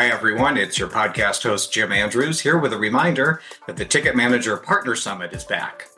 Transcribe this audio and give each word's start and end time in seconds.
Hi, 0.00 0.06
everyone. 0.06 0.56
It's 0.56 0.78
your 0.78 0.88
podcast 0.88 1.42
host, 1.42 1.74
Jim 1.74 1.92
Andrews, 1.92 2.40
here 2.40 2.56
with 2.56 2.72
a 2.72 2.78
reminder 2.78 3.42
that 3.66 3.76
the 3.76 3.84
Ticket 3.84 4.16
Manager 4.16 4.56
Partner 4.56 4.96
Summit 4.96 5.34
is 5.34 5.44
back. 5.44 5.88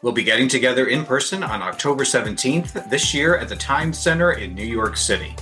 We'll 0.00 0.14
be 0.14 0.24
getting 0.24 0.48
together 0.48 0.86
in 0.86 1.04
person 1.04 1.42
on 1.42 1.60
October 1.60 2.04
17th 2.04 2.88
this 2.88 3.12
year 3.12 3.36
at 3.36 3.50
the 3.50 3.56
Times 3.56 3.98
Center 3.98 4.32
in 4.32 4.54
New 4.54 4.64
York 4.64 4.96
City. 4.96 5.36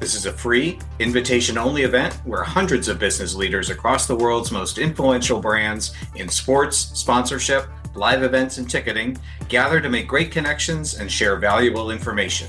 This 0.00 0.16
is 0.16 0.26
a 0.26 0.32
free, 0.32 0.80
invitation 0.98 1.58
only 1.58 1.82
event 1.82 2.14
where 2.24 2.42
hundreds 2.42 2.88
of 2.88 2.98
business 2.98 3.36
leaders 3.36 3.70
across 3.70 4.08
the 4.08 4.16
world's 4.16 4.50
most 4.50 4.78
influential 4.78 5.38
brands 5.38 5.94
in 6.16 6.28
sports, 6.28 6.90
sponsorship, 6.98 7.68
live 7.94 8.24
events, 8.24 8.58
and 8.58 8.68
ticketing 8.68 9.16
gather 9.46 9.80
to 9.80 9.88
make 9.88 10.08
great 10.08 10.32
connections 10.32 10.98
and 10.98 11.08
share 11.08 11.36
valuable 11.36 11.92
information. 11.92 12.48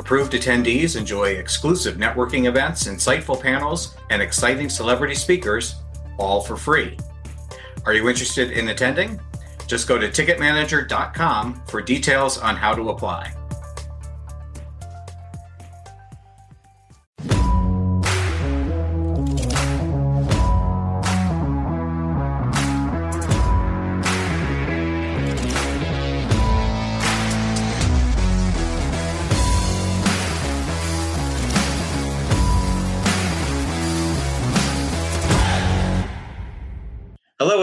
Approved 0.00 0.32
attendees 0.32 0.96
enjoy 0.96 1.32
exclusive 1.32 1.96
networking 1.96 2.48
events, 2.48 2.84
insightful 2.84 3.38
panels, 3.38 3.96
and 4.08 4.22
exciting 4.22 4.70
celebrity 4.70 5.14
speakers, 5.14 5.74
all 6.16 6.40
for 6.40 6.56
free. 6.56 6.96
Are 7.84 7.92
you 7.92 8.08
interested 8.08 8.52
in 8.52 8.68
attending? 8.68 9.20
Just 9.66 9.86
go 9.86 9.98
to 9.98 10.08
ticketmanager.com 10.08 11.62
for 11.66 11.82
details 11.82 12.38
on 12.38 12.56
how 12.56 12.74
to 12.74 12.88
apply. 12.88 13.34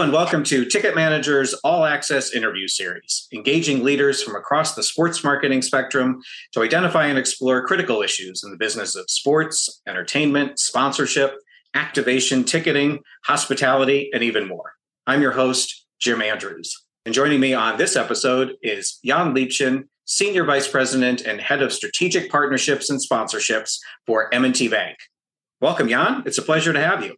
And 0.08 0.14
welcome 0.14 0.42
to 0.42 0.64
Ticket 0.64 0.94
Manager's 0.94 1.52
All 1.62 1.84
Access 1.84 2.32
Interview 2.32 2.66
Series, 2.66 3.28
engaging 3.30 3.84
leaders 3.84 4.22
from 4.22 4.36
across 4.36 4.74
the 4.74 4.82
sports 4.82 5.22
marketing 5.22 5.60
spectrum 5.60 6.22
to 6.54 6.62
identify 6.62 7.04
and 7.08 7.18
explore 7.18 7.66
critical 7.66 8.00
issues 8.00 8.42
in 8.42 8.50
the 8.50 8.56
business 8.56 8.94
of 8.94 9.04
sports, 9.10 9.82
entertainment, 9.86 10.58
sponsorship, 10.58 11.34
activation, 11.74 12.42
ticketing, 12.42 13.00
hospitality, 13.24 14.08
and 14.14 14.22
even 14.22 14.48
more. 14.48 14.72
I'm 15.06 15.20
your 15.20 15.32
host, 15.32 15.84
Jim 16.00 16.22
Andrews. 16.22 16.74
And 17.04 17.14
joining 17.14 17.38
me 17.38 17.52
on 17.52 17.76
this 17.76 17.94
episode 17.94 18.54
is 18.62 19.00
Jan 19.04 19.34
Liebchen, 19.34 19.88
Senior 20.06 20.44
Vice 20.44 20.68
President 20.68 21.20
and 21.20 21.38
Head 21.38 21.60
of 21.60 21.70
Strategic 21.70 22.30
Partnerships 22.30 22.88
and 22.88 22.98
Sponsorships 22.98 23.76
for 24.06 24.32
M&T 24.32 24.68
Bank. 24.68 24.96
Welcome, 25.60 25.86
Jan. 25.86 26.22
It's 26.24 26.38
a 26.38 26.42
pleasure 26.42 26.72
to 26.72 26.80
have 26.80 27.04
you. 27.04 27.14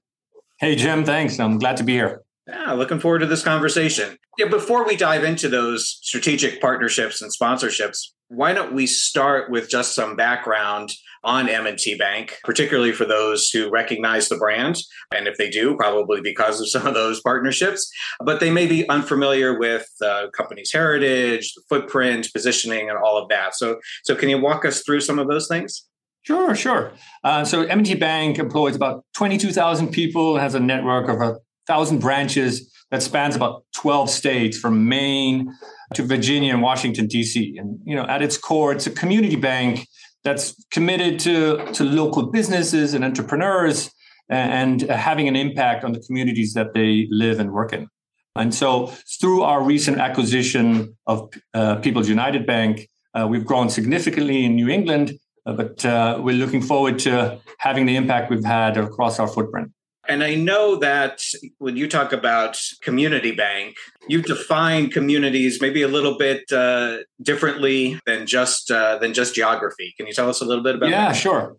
Hey, 0.58 0.74
Jim. 0.74 1.04
Thanks. 1.04 1.38
I'm 1.38 1.56
glad 1.56 1.76
to 1.76 1.84
be 1.84 1.92
here. 1.92 2.22
Yeah, 2.50 2.72
looking 2.72 2.98
forward 2.98 3.20
to 3.20 3.26
this 3.26 3.44
conversation. 3.44 4.16
Yeah, 4.36 4.48
before 4.48 4.84
we 4.84 4.96
dive 4.96 5.22
into 5.22 5.48
those 5.48 6.00
strategic 6.02 6.60
partnerships 6.60 7.22
and 7.22 7.30
sponsorships, 7.30 8.08
why 8.28 8.52
don't 8.52 8.74
we 8.74 8.86
start 8.86 9.50
with 9.50 9.68
just 9.68 9.94
some 9.94 10.16
background 10.16 10.92
on 11.22 11.48
M&T 11.48 11.96
Bank, 11.96 12.38
particularly 12.44 12.92
for 12.92 13.04
those 13.04 13.50
who 13.50 13.70
recognize 13.70 14.28
the 14.28 14.36
brand, 14.36 14.78
and 15.14 15.28
if 15.28 15.36
they 15.36 15.48
do, 15.48 15.76
probably 15.76 16.20
because 16.20 16.60
of 16.60 16.68
some 16.68 16.86
of 16.86 16.94
those 16.94 17.20
partnerships, 17.20 17.88
but 18.24 18.40
they 18.40 18.50
may 18.50 18.66
be 18.66 18.88
unfamiliar 18.88 19.58
with 19.58 19.86
the 20.00 20.30
company's 20.36 20.72
heritage, 20.72 21.52
footprint, 21.68 22.28
positioning, 22.32 22.88
and 22.88 22.98
all 22.98 23.16
of 23.16 23.28
that. 23.28 23.54
So, 23.54 23.78
so 24.02 24.16
can 24.16 24.28
you 24.28 24.40
walk 24.40 24.64
us 24.64 24.82
through 24.82 25.00
some 25.00 25.18
of 25.18 25.28
those 25.28 25.46
things? 25.46 25.86
Sure, 26.22 26.54
sure. 26.54 26.92
Uh, 27.22 27.44
so 27.44 27.62
M&T 27.62 27.94
Bank 27.94 28.38
employs 28.38 28.74
about 28.74 29.04
22,000 29.14 29.88
people, 29.88 30.38
has 30.38 30.54
a 30.54 30.60
network 30.60 31.08
of 31.08 31.38
thousand 31.66 31.98
branches 31.98 32.72
that 32.90 33.02
spans 33.02 33.36
about 33.36 33.64
12 33.76 34.10
states 34.10 34.58
from 34.58 34.88
Maine 34.88 35.52
to 35.94 36.02
Virginia 36.02 36.52
and 36.52 36.62
Washington, 36.62 37.06
D.C. 37.06 37.56
And, 37.56 37.78
you 37.84 37.94
know, 37.94 38.04
at 38.04 38.22
its 38.22 38.36
core, 38.36 38.72
it's 38.72 38.86
a 38.86 38.90
community 38.90 39.36
bank 39.36 39.86
that's 40.24 40.54
committed 40.70 41.18
to, 41.20 41.64
to 41.72 41.84
local 41.84 42.30
businesses 42.30 42.94
and 42.94 43.04
entrepreneurs 43.04 43.90
and 44.28 44.82
having 44.82 45.28
an 45.28 45.36
impact 45.36 45.84
on 45.84 45.92
the 45.92 46.00
communities 46.00 46.54
that 46.54 46.74
they 46.74 47.08
live 47.10 47.40
and 47.40 47.52
work 47.52 47.72
in. 47.72 47.88
And 48.36 48.54
so 48.54 48.86
through 49.20 49.42
our 49.42 49.62
recent 49.62 49.98
acquisition 49.98 50.96
of 51.06 51.30
uh, 51.52 51.76
People's 51.76 52.08
United 52.08 52.46
Bank, 52.46 52.88
uh, 53.14 53.26
we've 53.28 53.44
grown 53.44 53.68
significantly 53.68 54.44
in 54.44 54.54
New 54.54 54.68
England, 54.68 55.18
uh, 55.46 55.52
but 55.52 55.84
uh, 55.84 56.18
we're 56.20 56.36
looking 56.36 56.62
forward 56.62 56.98
to 57.00 57.40
having 57.58 57.86
the 57.86 57.96
impact 57.96 58.30
we've 58.30 58.44
had 58.44 58.76
across 58.76 59.18
our 59.18 59.26
footprint. 59.26 59.72
And 60.10 60.24
I 60.24 60.34
know 60.34 60.74
that 60.74 61.22
when 61.58 61.76
you 61.76 61.88
talk 61.88 62.12
about 62.12 62.60
community 62.82 63.30
bank, 63.30 63.76
you 64.08 64.22
define 64.22 64.90
communities 64.90 65.60
maybe 65.60 65.82
a 65.82 65.88
little 65.88 66.18
bit 66.18 66.50
uh, 66.50 66.96
differently 67.22 67.96
than 68.06 68.26
just 68.26 68.72
uh, 68.72 68.98
than 68.98 69.14
just 69.14 69.36
geography. 69.36 69.94
Can 69.96 70.08
you 70.08 70.12
tell 70.12 70.28
us 70.28 70.40
a 70.40 70.44
little 70.44 70.64
bit 70.64 70.74
about 70.74 70.90
yeah, 70.90 71.04
that? 71.04 71.14
Yeah, 71.14 71.20
sure. 71.20 71.56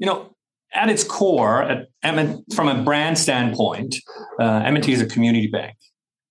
You 0.00 0.06
know, 0.06 0.34
at 0.74 0.88
its 0.88 1.04
core, 1.04 1.62
at 1.62 1.86
M- 2.02 2.44
from 2.56 2.66
a 2.66 2.82
brand 2.82 3.18
standpoint, 3.18 3.94
uh, 4.40 4.62
M&T 4.64 4.92
is 4.92 5.00
a 5.00 5.06
community 5.06 5.46
bank. 5.46 5.76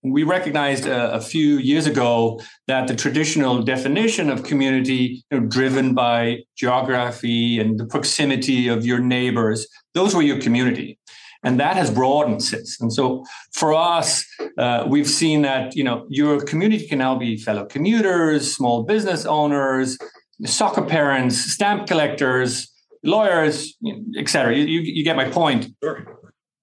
We 0.03 0.23
recognized 0.23 0.85
uh, 0.85 1.11
a 1.13 1.21
few 1.21 1.57
years 1.57 1.85
ago 1.87 2.41
that 2.67 2.89
the 2.89 2.95
traditional 2.97 3.61
definition 3.61 4.29
of 4.29 4.43
community, 4.43 5.23
you 5.31 5.39
know, 5.39 5.45
driven 5.47 5.93
by 5.93 6.39
geography 6.57 7.59
and 7.59 7.79
the 7.79 7.85
proximity 7.85 8.67
of 8.67 8.85
your 8.85 8.99
neighbors, 8.99 9.67
those 9.93 10.13
were 10.13 10.23
your 10.23 10.41
community 10.41 10.97
and 11.43 11.59
that 11.59 11.75
has 11.75 11.89
broadened 11.89 12.43
since. 12.43 12.79
And 12.79 12.93
so 12.93 13.25
for 13.51 13.73
us, 13.73 14.25
uh, 14.57 14.85
we've 14.87 15.07
seen 15.07 15.41
that 15.41 15.75
you 15.75 15.83
know 15.83 16.05
your 16.09 16.41
community 16.41 16.87
can 16.87 16.99
now 16.99 17.15
be 17.17 17.37
fellow 17.37 17.65
commuters, 17.65 18.55
small 18.55 18.83
business 18.83 19.25
owners, 19.25 19.97
soccer 20.45 20.83
parents, 20.83 21.37
stamp 21.37 21.87
collectors, 21.87 22.71
lawyers, 23.03 23.75
etc. 24.17 24.55
You, 24.55 24.65
you, 24.65 24.79
you, 24.81 25.03
get 25.03 25.15
my 25.15 25.29
point. 25.29 25.67
Sure. 25.83 26.19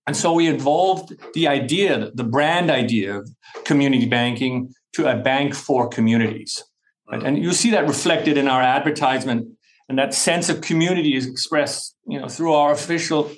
And 0.07 0.17
so 0.17 0.33
we 0.33 0.49
evolved 0.49 1.13
the 1.35 1.49
idea, 1.49 2.11
the 2.15 2.25
brand 2.25 2.71
idea 2.71 3.19
of 3.19 3.29
community 3.65 4.07
banking 4.07 4.73
to 4.95 5.07
a 5.07 5.17
bank 5.17 5.55
for 5.55 5.89
communities. 5.89 6.63
Right? 7.11 7.23
And 7.23 7.37
you 7.37 7.53
see 7.53 7.71
that 7.73 7.87
reflected 7.87 8.39
in 8.39 8.49
our 8.49 8.63
advertisement 8.63 9.49
and 9.89 9.99
that 9.99 10.15
sense 10.15 10.49
of 10.49 10.61
community 10.61 11.17
is 11.17 11.27
expressed 11.27 11.97
you 12.07 12.21
know 12.21 12.29
through 12.29 12.53
our 12.53 12.73
official 12.73 13.31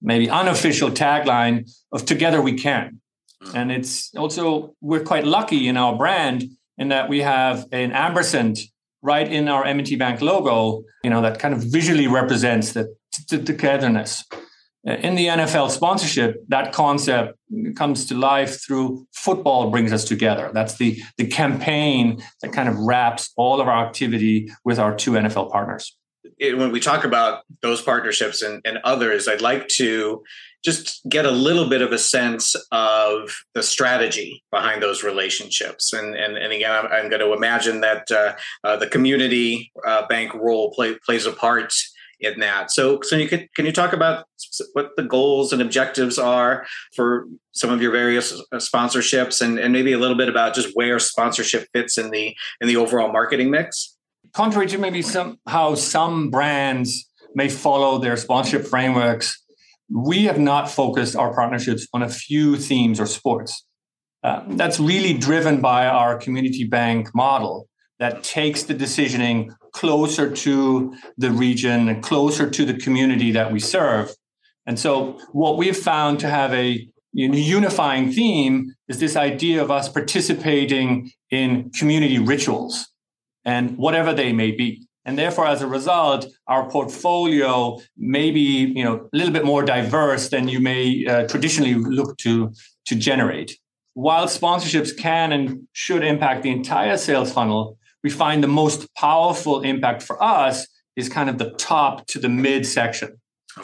maybe 0.00 0.30
unofficial 0.30 0.90
tagline 0.90 1.70
of 1.92 2.04
together 2.04 2.40
we 2.40 2.54
can 2.54 3.00
hmm. 3.42 3.56
and 3.56 3.72
it's 3.72 4.14
also 4.16 4.74
we're 4.80 5.02
quite 5.02 5.24
lucky 5.24 5.68
in 5.68 5.76
our 5.76 5.96
brand 5.96 6.44
in 6.78 6.88
that 6.88 7.08
we 7.08 7.20
have 7.20 7.66
an 7.72 7.92
ampersand 7.92 8.58
right 9.02 9.30
in 9.30 9.48
our 9.48 9.64
M&T 9.64 9.96
Bank 9.96 10.20
logo, 10.20 10.82
you 11.04 11.10
know, 11.10 11.22
that 11.22 11.38
kind 11.38 11.54
of 11.54 11.62
visually 11.62 12.06
represents 12.06 12.72
the, 12.72 12.94
the 13.30 13.38
togetherness. 13.38 14.24
Uh, 14.86 14.92
in 14.92 15.16
the 15.16 15.26
NFL 15.26 15.70
sponsorship, 15.70 16.36
that 16.48 16.72
concept 16.72 17.36
comes 17.76 18.06
to 18.06 18.14
life 18.14 18.64
through 18.64 19.06
football 19.12 19.70
brings 19.70 19.92
us 19.92 20.04
together. 20.04 20.50
That's 20.54 20.76
the, 20.76 21.00
the 21.16 21.26
campaign 21.26 22.22
that 22.42 22.52
kind 22.52 22.68
of 22.68 22.78
wraps 22.78 23.32
all 23.36 23.60
of 23.60 23.68
our 23.68 23.86
activity 23.86 24.50
with 24.64 24.78
our 24.78 24.94
two 24.94 25.12
NFL 25.12 25.50
partners 25.50 25.96
it, 26.38 26.58
when 26.58 26.72
we 26.72 26.80
talk 26.80 27.04
about 27.04 27.42
those 27.62 27.82
partnerships 27.82 28.42
and, 28.42 28.60
and 28.64 28.78
others, 28.84 29.28
I'd 29.28 29.42
like 29.42 29.68
to 29.76 30.22
just 30.64 31.00
get 31.08 31.24
a 31.24 31.30
little 31.30 31.68
bit 31.68 31.82
of 31.82 31.92
a 31.92 31.98
sense 31.98 32.56
of 32.72 33.32
the 33.54 33.62
strategy 33.62 34.42
behind 34.50 34.82
those 34.82 35.04
relationships. 35.04 35.92
And 35.92 36.16
and, 36.16 36.36
and 36.36 36.52
again, 36.52 36.72
I'm, 36.72 36.86
I'm 36.86 37.08
going 37.08 37.20
to 37.20 37.32
imagine 37.32 37.80
that 37.82 38.10
uh, 38.10 38.34
uh, 38.64 38.76
the 38.76 38.88
community 38.88 39.70
uh, 39.86 40.06
bank 40.08 40.34
role 40.34 40.72
play, 40.72 40.96
plays 41.06 41.26
a 41.26 41.32
part 41.32 41.72
in 42.20 42.40
that. 42.40 42.70
So, 42.72 43.00
so 43.02 43.14
you 43.14 43.28
could, 43.28 43.48
can 43.54 43.64
you 43.64 43.72
talk 43.72 43.92
about 43.92 44.26
what 44.72 44.90
the 44.96 45.04
goals 45.04 45.52
and 45.52 45.62
objectives 45.62 46.18
are 46.18 46.66
for 46.94 47.28
some 47.52 47.70
of 47.70 47.80
your 47.80 47.92
various 47.92 48.32
uh, 48.32 48.56
sponsorships, 48.56 49.40
and, 49.40 49.58
and 49.58 49.72
maybe 49.72 49.92
a 49.92 49.98
little 49.98 50.16
bit 50.16 50.28
about 50.28 50.54
just 50.54 50.74
where 50.74 50.98
sponsorship 50.98 51.68
fits 51.72 51.96
in 51.96 52.10
the 52.10 52.36
in 52.60 52.66
the 52.66 52.76
overall 52.76 53.12
marketing 53.12 53.50
mix? 53.50 53.96
Contrary 54.32 54.66
to 54.68 54.78
maybe 54.78 55.02
some 55.02 55.38
how 55.46 55.74
some 55.74 56.30
brands 56.30 57.08
may 57.34 57.48
follow 57.48 57.98
their 57.98 58.16
sponsorship 58.16 58.66
frameworks, 58.66 59.42
we 59.90 60.24
have 60.24 60.38
not 60.38 60.70
focused 60.70 61.16
our 61.16 61.34
partnerships 61.34 61.86
on 61.92 62.02
a 62.02 62.08
few 62.08 62.56
themes 62.56 63.00
or 63.00 63.06
sports. 63.06 63.64
Uh, 64.22 64.42
that's 64.48 64.80
really 64.80 65.14
driven 65.14 65.60
by 65.60 65.86
our 65.86 66.18
community 66.18 66.64
bank 66.64 67.08
model 67.14 67.68
that 67.98 68.22
takes 68.22 68.64
the 68.64 68.74
decisioning 68.74 69.50
closer 69.72 70.30
to 70.30 70.94
the 71.16 71.30
region 71.30 71.88
and 71.88 72.02
closer 72.02 72.48
to 72.50 72.64
the 72.64 72.74
community 72.74 73.30
that 73.32 73.52
we 73.52 73.60
serve. 73.60 74.12
And 74.66 74.78
so, 74.78 75.18
what 75.32 75.56
we've 75.56 75.76
found 75.76 76.20
to 76.20 76.28
have 76.28 76.52
a 76.52 76.86
unifying 77.12 78.12
theme 78.12 78.74
is 78.88 79.00
this 79.00 79.16
idea 79.16 79.62
of 79.62 79.70
us 79.70 79.88
participating 79.88 81.10
in 81.30 81.70
community 81.70 82.18
rituals 82.18 82.86
and 83.48 83.78
whatever 83.78 84.12
they 84.12 84.32
may 84.32 84.50
be. 84.62 84.70
and 85.08 85.18
therefore 85.18 85.46
as 85.54 85.62
a 85.62 85.70
result 85.78 86.20
our 86.52 86.64
portfolio 86.74 87.52
may 88.14 88.28
be 88.38 88.48
you 88.78 88.84
know 88.86 88.96
a 89.12 89.16
little 89.18 89.34
bit 89.36 89.46
more 89.52 89.62
diverse 89.76 90.24
than 90.32 90.44
you 90.54 90.60
may 90.72 90.82
uh, 91.12 91.22
traditionally 91.32 91.76
look 91.98 92.10
to 92.24 92.32
to 92.88 92.94
generate. 93.08 93.50
While 94.06 94.26
sponsorships 94.40 94.92
can 95.06 95.28
and 95.36 95.44
should 95.84 96.02
impact 96.12 96.38
the 96.42 96.52
entire 96.60 96.98
sales 97.06 97.32
funnel 97.36 97.62
we 98.04 98.10
find 98.22 98.38
the 98.42 98.54
most 98.62 98.80
powerful 99.06 99.56
impact 99.72 100.00
for 100.08 100.16
us 100.40 100.56
is 101.00 101.08
kind 101.18 101.28
of 101.32 101.36
the 101.42 101.50
top 101.70 102.06
to 102.12 102.16
the 102.24 102.32
mid 102.46 102.62
section. 102.78 103.10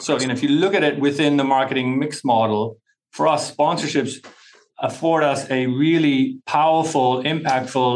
So 0.05 0.09
know 0.27 0.35
if 0.39 0.43
you 0.45 0.51
look 0.63 0.73
at 0.79 0.83
it 0.89 0.95
within 1.07 1.33
the 1.41 1.47
marketing 1.57 1.87
mix 2.01 2.23
model 2.33 2.63
for 3.17 3.25
us 3.33 3.41
sponsorships 3.55 4.13
afford 4.89 5.21
us 5.31 5.41
a 5.59 5.61
really 5.83 6.19
powerful 6.57 7.09
impactful 7.33 7.93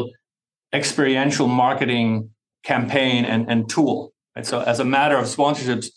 experiential 0.73 1.47
marketing 1.47 2.29
campaign 2.63 3.25
and, 3.25 3.49
and 3.49 3.69
tool. 3.69 4.13
And 4.35 4.45
so 4.45 4.61
as 4.61 4.79
a 4.79 4.85
matter 4.85 5.17
of 5.17 5.25
sponsorships, 5.25 5.87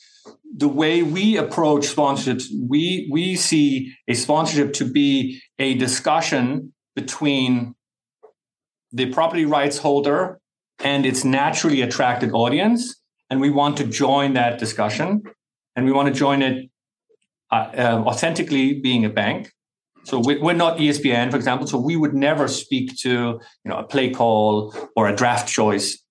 the 0.54 0.68
way 0.68 1.02
we 1.02 1.36
approach 1.36 1.82
sponsorships, 1.82 2.44
we 2.68 3.08
we 3.10 3.36
see 3.36 3.94
a 4.06 4.14
sponsorship 4.14 4.74
to 4.74 4.84
be 4.84 5.40
a 5.58 5.74
discussion 5.74 6.72
between 6.94 7.74
the 8.92 9.06
property 9.12 9.46
rights 9.46 9.78
holder 9.78 10.40
and 10.78 11.06
its 11.06 11.24
naturally 11.24 11.80
attracted 11.80 12.32
audience. 12.32 12.96
And 13.30 13.40
we 13.40 13.50
want 13.50 13.78
to 13.78 13.84
join 13.84 14.34
that 14.34 14.58
discussion. 14.58 15.22
And 15.74 15.86
we 15.86 15.92
want 15.92 16.08
to 16.08 16.14
join 16.14 16.42
it 16.42 16.70
uh, 17.50 17.70
uh, 17.76 18.04
authentically 18.06 18.74
being 18.74 19.04
a 19.06 19.08
bank. 19.08 19.50
So 20.04 20.18
we, 20.18 20.40
are 20.40 20.54
not 20.54 20.78
ESPN, 20.78 21.30
for 21.30 21.36
example. 21.36 21.66
So 21.66 21.78
we 21.78 21.96
would 21.96 22.14
never 22.14 22.48
speak 22.48 22.96
to 22.98 23.10
you 23.10 23.40
know 23.64 23.78
a 23.78 23.84
play 23.84 24.10
call 24.10 24.74
or 24.96 25.08
a 25.08 25.14
draft 25.14 25.48
choice 25.48 26.02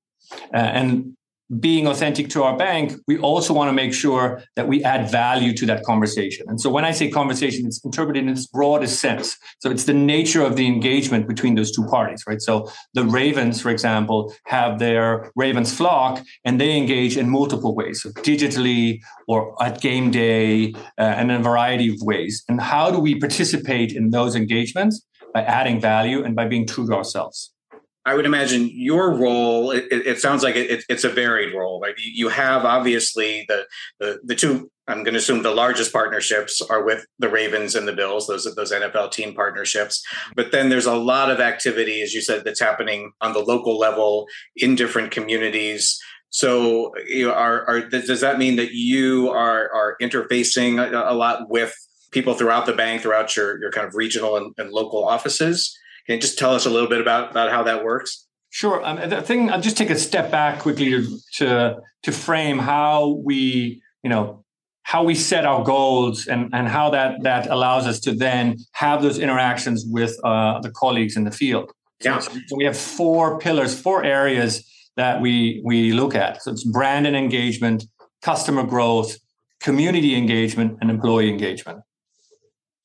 uh, 0.54 0.58
and 0.58 1.16
being 1.60 1.88
authentic 1.88 2.30
to 2.30 2.44
our 2.44 2.56
bank, 2.58 2.94
we 3.08 3.18
also 3.18 3.54
want 3.54 3.68
to 3.68 3.74
make 3.74 3.94
sure 3.94 4.42
that 4.56 4.68
we 4.68 4.84
add 4.84 5.10
value 5.12 5.54
to 5.54 5.66
that 5.66 5.84
conversation. 5.84 6.46
And 6.48 6.62
so 6.62 6.70
when 6.70 6.86
I 6.86 6.92
say 6.92 7.10
conversation, 7.10 7.66
it's 7.66 7.84
interpreted 7.84 8.24
in 8.24 8.30
its 8.30 8.48
broadest 8.48 9.00
sense. 9.00 9.38
So 9.60 9.70
it's 9.70 9.84
the 9.84 9.94
nature 9.94 10.44
of 10.44 10.56
the 10.56 10.66
engagement 10.66 11.28
between 11.28 11.56
those 11.56 11.72
two 11.76 11.86
parties, 11.88 12.24
right? 12.26 12.42
So 12.42 12.72
the 12.94 13.04
Ravens, 13.04 13.62
for 13.62 13.70
example, 13.70 14.34
have 14.46 14.80
their 14.80 15.32
Ravens 15.36 15.74
flock 15.74 16.24
and 16.46 16.60
they 16.62 16.78
engage 16.78 17.18
in 17.18 17.30
multiple 17.30 17.76
ways, 17.76 18.02
so 18.04 18.10
digitally 18.12 19.02
or 19.28 19.62
at 19.62 19.82
game 19.82 20.12
day 20.12 20.74
uh, 20.98 21.02
and 21.02 21.32
in 21.32 21.42
a 21.42 21.44
variety 21.44 21.90
of 21.90 21.96
ways. 22.02 22.44
And 22.48 22.62
how 22.62 22.92
do 22.92 23.00
we 23.00 23.20
participate 23.20 23.92
in 23.92 24.12
those 24.12 24.36
engagements? 24.36 25.06
By 25.34 25.44
adding 25.44 25.80
value 25.80 26.26
and 26.26 26.36
by 26.36 26.46
being 26.50 26.68
true 26.68 26.86
to 26.88 26.94
ourselves. 26.94 27.54
I 28.06 28.16
would 28.16 28.26
imagine 28.26 28.70
your 28.74 29.16
role. 29.16 29.72
It, 29.72 29.86
it 29.92 30.20
sounds 30.20 30.44
like 30.44 30.56
it, 30.56 30.84
it's 30.90 31.04
a 31.04 31.10
varied 31.10 31.54
role. 31.54 31.80
Right? 31.80 31.94
You 31.98 32.30
have 32.30 32.66
obviously 32.66 33.46
the, 33.48 33.68
the 34.00 34.20
the 34.24 34.36
two. 34.36 34.72
I'm 34.88 35.04
going 35.04 35.14
to 35.14 35.20
assume 35.20 35.44
the 35.44 35.52
largest 35.52 35.94
partnerships 35.94 36.62
are 36.62 36.84
with 36.84 37.06
the 37.20 37.30
Ravens 37.30 37.76
and 37.76 37.88
the 37.88 37.94
Bills. 37.94 38.28
Those 38.28 38.54
those 38.56 38.72
NFL 38.72 39.12
team 39.12 39.36
partnerships. 39.36 40.04
But 40.36 40.52
then 40.52 40.70
there's 40.70 40.88
a 40.88 40.96
lot 40.96 41.30
of 41.30 41.40
activity, 41.40 42.02
as 42.02 42.14
you 42.14 42.22
said, 42.22 42.44
that's 42.44 42.60
happening 42.60 43.12
on 43.22 43.34
the 43.34 43.40
local 43.40 43.78
level 43.78 44.26
in 44.56 44.76
different 44.76 45.12
communities. 45.12 46.00
So, 46.32 46.94
you 47.08 47.28
know, 47.28 47.34
are, 47.34 47.68
are 47.68 47.82
does 47.82 48.22
that 48.22 48.40
mean 48.40 48.56
that 48.56 48.72
you 48.72 49.30
are 49.30 49.70
are 49.74 49.98
interfacing 50.02 50.80
a, 50.80 51.12
a 51.12 51.14
lot 51.14 51.50
with 51.50 51.76
people 52.12 52.34
throughout 52.34 52.66
the 52.66 52.74
bank, 52.74 53.04
throughout 53.04 53.36
your 53.36 53.60
your 53.62 53.70
kind 53.70 53.86
of 53.86 53.96
regional 53.96 54.38
and, 54.38 54.56
and 54.58 54.72
local 54.72 55.08
offices? 55.08 55.78
Can 56.12 56.18
you 56.18 56.22
just 56.24 56.38
tell 56.38 56.54
us 56.54 56.66
a 56.66 56.70
little 56.70 56.90
bit 56.90 57.00
about, 57.00 57.32
about 57.32 57.52
how 57.52 57.64
that 57.64 57.86
works? 57.86 58.28
Sure. 58.50 58.84
Um, 58.84 59.10
the 59.10 59.22
thing, 59.22 59.50
I'll 59.50 59.62
just 59.62 59.78
take 59.78 59.90
a 59.90 59.98
step 59.98 60.30
back 60.30 60.60
quickly 60.60 60.92
to, 60.92 61.18
to, 61.36 61.78
to 62.04 62.12
frame 62.12 62.60
how 62.60 63.22
we, 63.24 63.82
you 64.04 64.10
know, 64.10 64.44
how 64.84 65.06
we 65.06 65.16
set 65.16 65.46
our 65.46 65.64
goals 65.64 66.28
and, 66.28 66.50
and 66.52 66.68
how 66.68 66.90
that, 66.90 67.24
that 67.24 67.48
allows 67.50 67.88
us 67.88 68.02
to 68.02 68.14
then 68.14 68.58
have 68.74 69.02
those 69.02 69.20
interactions 69.20 69.86
with 69.88 70.14
uh, 70.26 70.60
the 70.60 70.70
colleagues 70.72 71.16
in 71.16 71.24
the 71.24 71.32
field. 71.32 71.72
Yeah. 72.04 72.20
So, 72.20 72.34
so 72.48 72.58
we 72.58 72.66
have 72.66 72.78
four 72.78 73.40
pillars, 73.40 73.80
four 73.80 74.04
areas 74.04 74.70
that 74.98 75.22
we, 75.22 75.62
we 75.64 75.94
look 75.94 76.14
at. 76.14 76.44
So 76.44 76.52
it's 76.52 76.66
brand 76.66 77.08
and 77.08 77.16
engagement, 77.16 77.86
customer 78.22 78.64
growth, 78.64 79.16
community 79.62 80.18
engagement, 80.18 80.78
and 80.82 80.90
employee 80.90 81.30
engagement. 81.30 81.80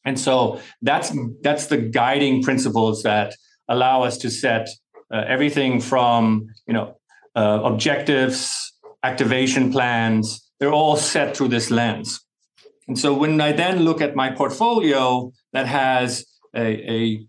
And 0.06 0.18
so 0.18 0.60
that's 0.80 1.12
that's 1.42 1.66
the 1.66 1.76
guiding 1.76 2.42
principles 2.42 3.02
that 3.02 3.34
allow 3.68 4.04
us 4.04 4.16
to 4.18 4.30
set 4.30 4.68
uh, 5.12 5.24
everything 5.26 5.80
from 5.80 6.46
you 6.66 6.72
know 6.72 6.96
uh, 7.34 7.60
objectives, 7.64 8.72
activation 9.02 9.72
plans. 9.72 10.48
They're 10.58 10.72
all 10.72 10.96
set 10.96 11.36
through 11.36 11.48
this 11.48 11.70
lens. 11.70 12.20
And 12.88 12.98
so 12.98 13.12
when 13.12 13.40
I 13.40 13.52
then 13.52 13.80
look 13.80 14.00
at 14.00 14.14
my 14.14 14.30
portfolio 14.30 15.32
that 15.52 15.66
has 15.66 16.24
a, 16.54 16.66
a 16.90 17.26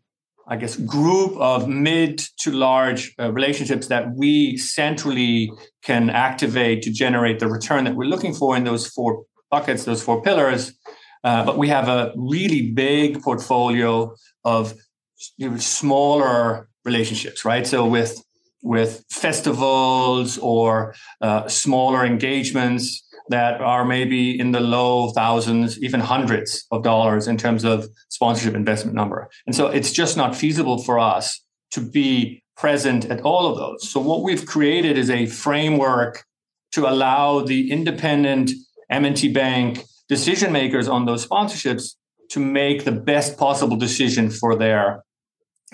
I 0.50 0.56
guess 0.56 0.78
group 0.78 1.36
of 1.38 1.68
mid 1.68 2.20
to 2.40 2.52
large 2.52 3.14
uh, 3.20 3.34
relationships 3.34 3.88
that 3.88 4.16
we 4.16 4.56
centrally 4.56 5.52
can 5.84 6.10
activate 6.10 6.84
to 6.84 6.92
generate 6.92 7.40
the 7.40 7.48
return 7.48 7.84
that 7.84 7.96
we're 7.96 8.06
looking 8.06 8.34
for 8.34 8.56
in 8.56 8.64
those 8.64 8.88
four 8.88 9.24
buckets, 9.52 9.84
those 9.84 10.02
four 10.02 10.22
pillars. 10.22 10.74
Uh, 11.28 11.44
but 11.44 11.58
we 11.58 11.68
have 11.68 11.90
a 11.90 12.14
really 12.16 12.72
big 12.72 13.22
portfolio 13.22 14.16
of 14.46 14.74
you 15.36 15.50
know, 15.50 15.58
smaller 15.58 16.70
relationships, 16.86 17.44
right? 17.44 17.68
So 17.68 17.86
with 17.86 18.24
with 18.64 19.04
festivals 19.12 20.38
or 20.38 20.96
uh, 21.20 21.50
smaller 21.50 22.06
engagements 22.06 22.86
that 23.28 23.60
are 23.60 23.84
maybe 23.84 24.40
in 24.40 24.54
the 24.54 24.62
low 24.62 25.10
thousands, 25.10 25.78
even 25.84 26.00
hundreds 26.00 26.66
of 26.72 26.82
dollars 26.84 27.28
in 27.28 27.36
terms 27.38 27.66
of 27.66 27.90
sponsorship 28.08 28.56
investment 28.56 28.96
number. 28.96 29.30
And 29.46 29.54
so 29.54 29.68
it's 29.68 29.92
just 29.92 30.16
not 30.16 30.34
feasible 30.34 30.78
for 30.82 30.98
us 30.98 31.42
to 31.72 31.82
be 31.82 32.42
present 32.56 33.04
at 33.14 33.20
all 33.22 33.52
of 33.52 33.58
those. 33.58 33.92
So 33.92 34.00
what 34.00 34.24
we've 34.24 34.46
created 34.46 34.98
is 34.98 35.10
a 35.10 35.26
framework 35.26 36.24
to 36.72 36.90
allow 36.90 37.42
the 37.42 37.70
independent 37.70 38.52
M&T 38.90 39.34
Bank 39.34 39.84
decision 40.08 40.52
makers 40.52 40.88
on 40.88 41.06
those 41.06 41.28
sponsorships 41.28 41.96
to 42.30 42.40
make 42.40 42.84
the 42.84 42.92
best 42.92 43.38
possible 43.38 43.78
decision 43.78 44.30
for 44.30 44.56
their 44.56 45.04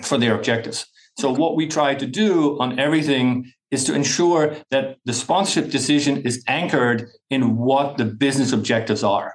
for 0.02 0.18
their 0.18 0.34
objectives. 0.34 0.86
So 1.18 1.32
what 1.32 1.54
we 1.54 1.68
try 1.68 1.94
to 1.94 2.06
do 2.06 2.58
on 2.60 2.78
everything 2.78 3.52
is 3.70 3.84
to 3.84 3.94
ensure 3.94 4.56
that 4.70 4.96
the 5.04 5.12
sponsorship 5.12 5.70
decision 5.70 6.22
is 6.22 6.42
anchored 6.48 7.08
in 7.30 7.56
what 7.56 7.96
the 7.96 8.04
business 8.04 8.52
objectives 8.52 9.04
are. 9.04 9.34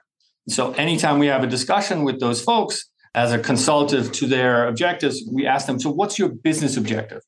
So 0.50 0.72
anytime 0.74 1.20
we 1.20 1.28
have 1.28 1.44
a 1.44 1.48
discussion 1.48 2.04
with 2.04 2.20
those 2.20 2.42
folks 2.42 2.90
as 3.16 3.32
a 3.32 3.40
consultative 3.40 4.12
to 4.14 4.28
their 4.28 4.68
objectives, 4.68 5.24
we 5.32 5.46
ask 5.46 5.68
them, 5.68 5.80
so 5.80 5.90
what's 5.90 6.20
your 6.20 6.30
business 6.30 6.76
objective? 6.76 7.22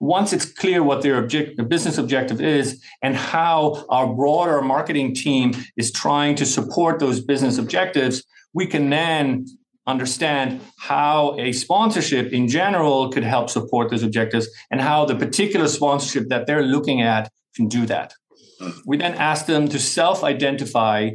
Once 0.00 0.32
it's 0.32 0.44
clear 0.44 0.82
what 0.82 1.02
their, 1.02 1.18
object, 1.18 1.56
their 1.56 1.66
business 1.66 1.98
objective 1.98 2.40
is 2.40 2.82
and 3.02 3.16
how 3.16 3.84
our 3.88 4.06
broader 4.14 4.60
marketing 4.62 5.14
team 5.14 5.52
is 5.76 5.90
trying 5.90 6.34
to 6.34 6.44
support 6.44 6.98
those 6.98 7.20
business 7.20 7.58
objectives, 7.58 8.24
we 8.52 8.66
can 8.66 8.90
then 8.90 9.46
understand 9.86 10.60
how 10.78 11.36
a 11.38 11.52
sponsorship 11.52 12.32
in 12.32 12.48
general 12.48 13.10
could 13.10 13.22
help 13.22 13.48
support 13.48 13.90
those 13.90 14.02
objectives 14.02 14.48
and 14.70 14.80
how 14.80 15.04
the 15.04 15.14
particular 15.14 15.68
sponsorship 15.68 16.28
that 16.28 16.46
they're 16.46 16.62
looking 16.62 17.00
at 17.02 17.30
can 17.54 17.68
do 17.68 17.86
that. 17.86 18.12
Mm-hmm. 18.60 18.80
We 18.86 18.96
then 18.96 19.14
ask 19.14 19.46
them 19.46 19.68
to 19.68 19.78
self 19.78 20.24
identify 20.24 21.10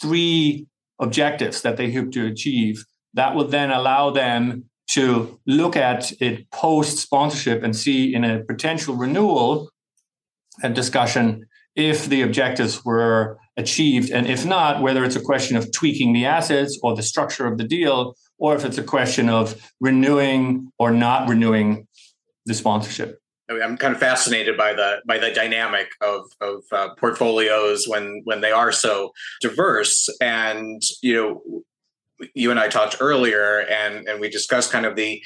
three 0.00 0.66
objectives 0.98 1.62
that 1.62 1.76
they 1.76 1.92
hope 1.92 2.10
to 2.12 2.26
achieve 2.26 2.84
that 3.14 3.34
will 3.34 3.48
then 3.48 3.70
allow 3.70 4.10
them 4.10 4.64
to 4.88 5.38
look 5.46 5.76
at 5.76 6.12
it 6.20 6.50
post 6.50 6.98
sponsorship 6.98 7.62
and 7.62 7.74
see 7.74 8.14
in 8.14 8.24
a 8.24 8.42
potential 8.44 8.94
renewal 8.94 9.70
a 10.62 10.70
discussion 10.70 11.46
if 11.74 12.06
the 12.06 12.22
objectives 12.22 12.84
were 12.84 13.38
achieved. 13.56 14.10
And 14.10 14.26
if 14.26 14.46
not 14.46 14.80
whether 14.80 15.04
it's 15.04 15.16
a 15.16 15.20
question 15.20 15.56
of 15.56 15.70
tweaking 15.72 16.12
the 16.12 16.24
assets 16.24 16.78
or 16.82 16.96
the 16.96 17.02
structure 17.02 17.46
of 17.46 17.58
the 17.58 17.64
deal 17.64 18.14
or 18.38 18.54
if 18.54 18.64
it's 18.64 18.78
a 18.78 18.82
question 18.82 19.28
of 19.28 19.70
renewing 19.80 20.70
or 20.78 20.90
not 20.90 21.28
renewing 21.28 21.86
the 22.46 22.54
sponsorship. 22.54 23.20
I'm 23.48 23.76
kind 23.76 23.94
of 23.94 24.00
fascinated 24.00 24.56
by 24.56 24.72
the 24.72 25.00
by 25.06 25.18
the 25.18 25.30
dynamic 25.30 25.88
of 26.00 26.24
of 26.40 26.64
uh, 26.72 26.88
portfolios 26.98 27.86
when 27.86 28.22
when 28.24 28.40
they 28.40 28.50
are 28.50 28.72
so 28.72 29.12
diverse, 29.40 30.08
and 30.20 30.82
you 31.00 31.14
know 31.14 31.62
you 32.34 32.50
and 32.50 32.60
I 32.60 32.68
talked 32.68 32.96
earlier, 33.00 33.60
and 33.60 34.08
and 34.08 34.20
we 34.20 34.28
discussed 34.28 34.72
kind 34.72 34.86
of 34.86 34.96
the 34.96 35.22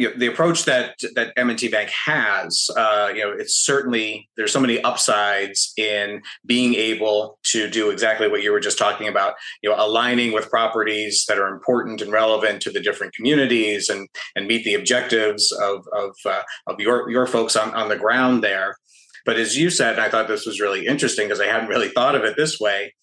you 0.00 0.08
know, 0.08 0.16
the 0.16 0.28
approach 0.28 0.64
that 0.64 0.98
that 1.14 1.34
M&T 1.36 1.68
Bank 1.68 1.90
has, 1.90 2.70
uh, 2.74 3.12
you 3.14 3.22
know, 3.22 3.32
it's 3.32 3.54
certainly 3.54 4.30
there's 4.34 4.50
so 4.50 4.58
many 4.58 4.82
upsides 4.82 5.74
in 5.76 6.22
being 6.46 6.74
able 6.74 7.38
to 7.52 7.68
do 7.68 7.90
exactly 7.90 8.26
what 8.26 8.42
you 8.42 8.50
were 8.50 8.60
just 8.60 8.78
talking 8.78 9.08
about. 9.08 9.34
You 9.62 9.68
know, 9.68 9.76
aligning 9.78 10.32
with 10.32 10.48
properties 10.48 11.26
that 11.28 11.38
are 11.38 11.48
important 11.48 12.00
and 12.00 12.10
relevant 12.10 12.62
to 12.62 12.70
the 12.70 12.80
different 12.80 13.14
communities, 13.14 13.90
and 13.90 14.08
and 14.34 14.46
meet 14.46 14.64
the 14.64 14.74
objectives 14.74 15.52
of 15.52 15.84
of 15.92 16.14
uh, 16.24 16.42
of 16.66 16.80
your 16.80 17.10
your 17.10 17.26
folks 17.26 17.54
on 17.54 17.74
on 17.74 17.90
the 17.90 17.98
ground 17.98 18.42
there. 18.42 18.76
But 19.26 19.36
as 19.36 19.54
you 19.54 19.68
said, 19.68 19.96
and 19.96 20.02
I 20.02 20.08
thought 20.08 20.28
this 20.28 20.46
was 20.46 20.60
really 20.60 20.86
interesting 20.86 21.26
because 21.26 21.40
I 21.40 21.46
hadn't 21.46 21.68
really 21.68 21.90
thought 21.90 22.14
of 22.14 22.24
it 22.24 22.36
this 22.36 22.58
way. 22.58 22.94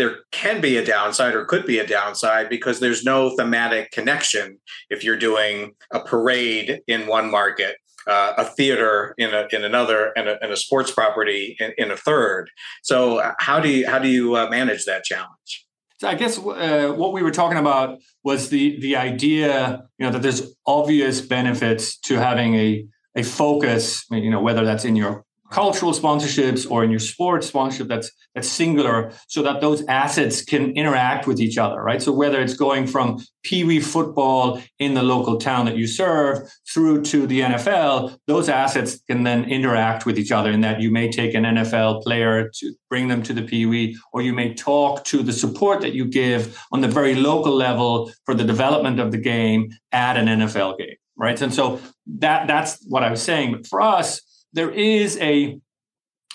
There 0.00 0.16
can 0.30 0.60
be 0.60 0.76
a 0.78 0.84
downside 0.84 1.34
or 1.34 1.44
could 1.44 1.66
be 1.66 1.78
a 1.78 1.86
downside 1.86 2.48
because 2.48 2.80
there's 2.80 3.04
no 3.04 3.36
thematic 3.36 3.90
connection 3.90 4.58
if 4.88 5.04
you're 5.04 5.18
doing 5.18 5.74
a 5.92 6.00
parade 6.00 6.80
in 6.86 7.06
one 7.06 7.30
market 7.30 7.76
uh, 8.06 8.32
a 8.38 8.44
theater 8.44 9.14
in 9.18 9.34
a, 9.34 9.46
in 9.52 9.64
another 9.64 10.12
and 10.16 10.28
a, 10.28 10.42
and 10.42 10.52
a 10.52 10.56
sports 10.56 10.90
property 10.90 11.56
in, 11.60 11.72
in, 11.78 11.90
a 11.90 11.96
third. 11.96 12.50
So 12.82 13.18
uh, 13.18 13.34
how 13.38 13.60
do 13.60 13.68
you 13.68 13.86
how 13.86 13.98
do 13.98 14.08
you 14.08 14.36
uh, 14.36 14.48
manage 14.48 14.84
that 14.86 15.04
challenge? 15.04 15.66
So 15.98 16.08
I 16.08 16.14
guess 16.14 16.38
uh, 16.38 16.94
what 16.96 17.12
we 17.12 17.22
were 17.22 17.30
talking 17.30 17.58
about 17.58 17.98
was 18.24 18.48
the 18.48 18.80
the 18.80 18.96
idea, 18.96 19.82
you 19.98 20.06
know, 20.06 20.12
that 20.12 20.22
there's 20.22 20.54
obvious 20.66 21.20
benefits 21.20 21.98
to 22.00 22.16
having 22.16 22.54
a 22.54 22.86
a 23.16 23.22
focus, 23.22 24.06
you 24.10 24.30
know, 24.30 24.40
whether 24.40 24.64
that's 24.64 24.84
in 24.84 24.96
your 24.96 25.24
cultural 25.50 25.92
sponsorships 25.92 26.70
or 26.70 26.84
in 26.84 26.90
your 26.90 27.00
sports 27.00 27.48
sponsorship 27.48 27.88
that's 27.88 28.10
that's 28.34 28.48
singular 28.48 29.12
so 29.26 29.42
that 29.42 29.60
those 29.60 29.84
assets 29.86 30.42
can 30.42 30.70
interact 30.72 31.26
with 31.26 31.40
each 31.40 31.58
other 31.58 31.82
right? 31.82 32.00
So 32.00 32.12
whether 32.12 32.40
it's 32.40 32.54
going 32.54 32.86
from 32.86 33.18
pee 33.42 33.64
wee 33.64 33.80
football 33.80 34.62
in 34.78 34.94
the 34.94 35.02
local 35.02 35.38
town 35.38 35.66
that 35.66 35.76
you 35.76 35.86
serve 35.86 36.48
through 36.72 37.02
to 37.02 37.26
the 37.26 37.40
NFL 37.40 38.16
those 38.26 38.48
assets 38.48 39.00
can 39.08 39.24
then 39.24 39.44
interact 39.44 40.06
with 40.06 40.18
each 40.18 40.32
other 40.32 40.50
in 40.50 40.60
that 40.60 40.80
you 40.80 40.90
may 40.90 41.10
take 41.10 41.34
an 41.34 41.44
NFL 41.44 42.02
player 42.02 42.50
to 42.54 42.72
bring 42.88 43.08
them 43.08 43.22
to 43.22 43.32
the 43.32 43.42
pee 43.42 43.66
wee 43.66 43.96
or 44.12 44.22
you 44.22 44.32
may 44.32 44.54
talk 44.54 45.04
to 45.04 45.22
the 45.22 45.32
support 45.32 45.80
that 45.80 45.94
you 45.94 46.04
give 46.04 46.58
on 46.72 46.80
the 46.80 46.88
very 46.88 47.14
local 47.14 47.52
level 47.52 48.10
for 48.24 48.34
the 48.34 48.44
development 48.44 49.00
of 49.00 49.10
the 49.10 49.18
game 49.18 49.70
at 49.92 50.16
an 50.16 50.26
NFL 50.26 50.78
game 50.78 50.96
right? 51.16 51.42
And 51.42 51.52
so 51.52 51.80
that 52.18 52.46
that's 52.46 52.82
what 52.88 53.02
I 53.02 53.10
was 53.10 53.22
saying 53.22 53.52
but 53.52 53.66
for 53.66 53.80
us 53.80 54.22
there 54.52 54.70
is 54.70 55.16
a 55.18 55.60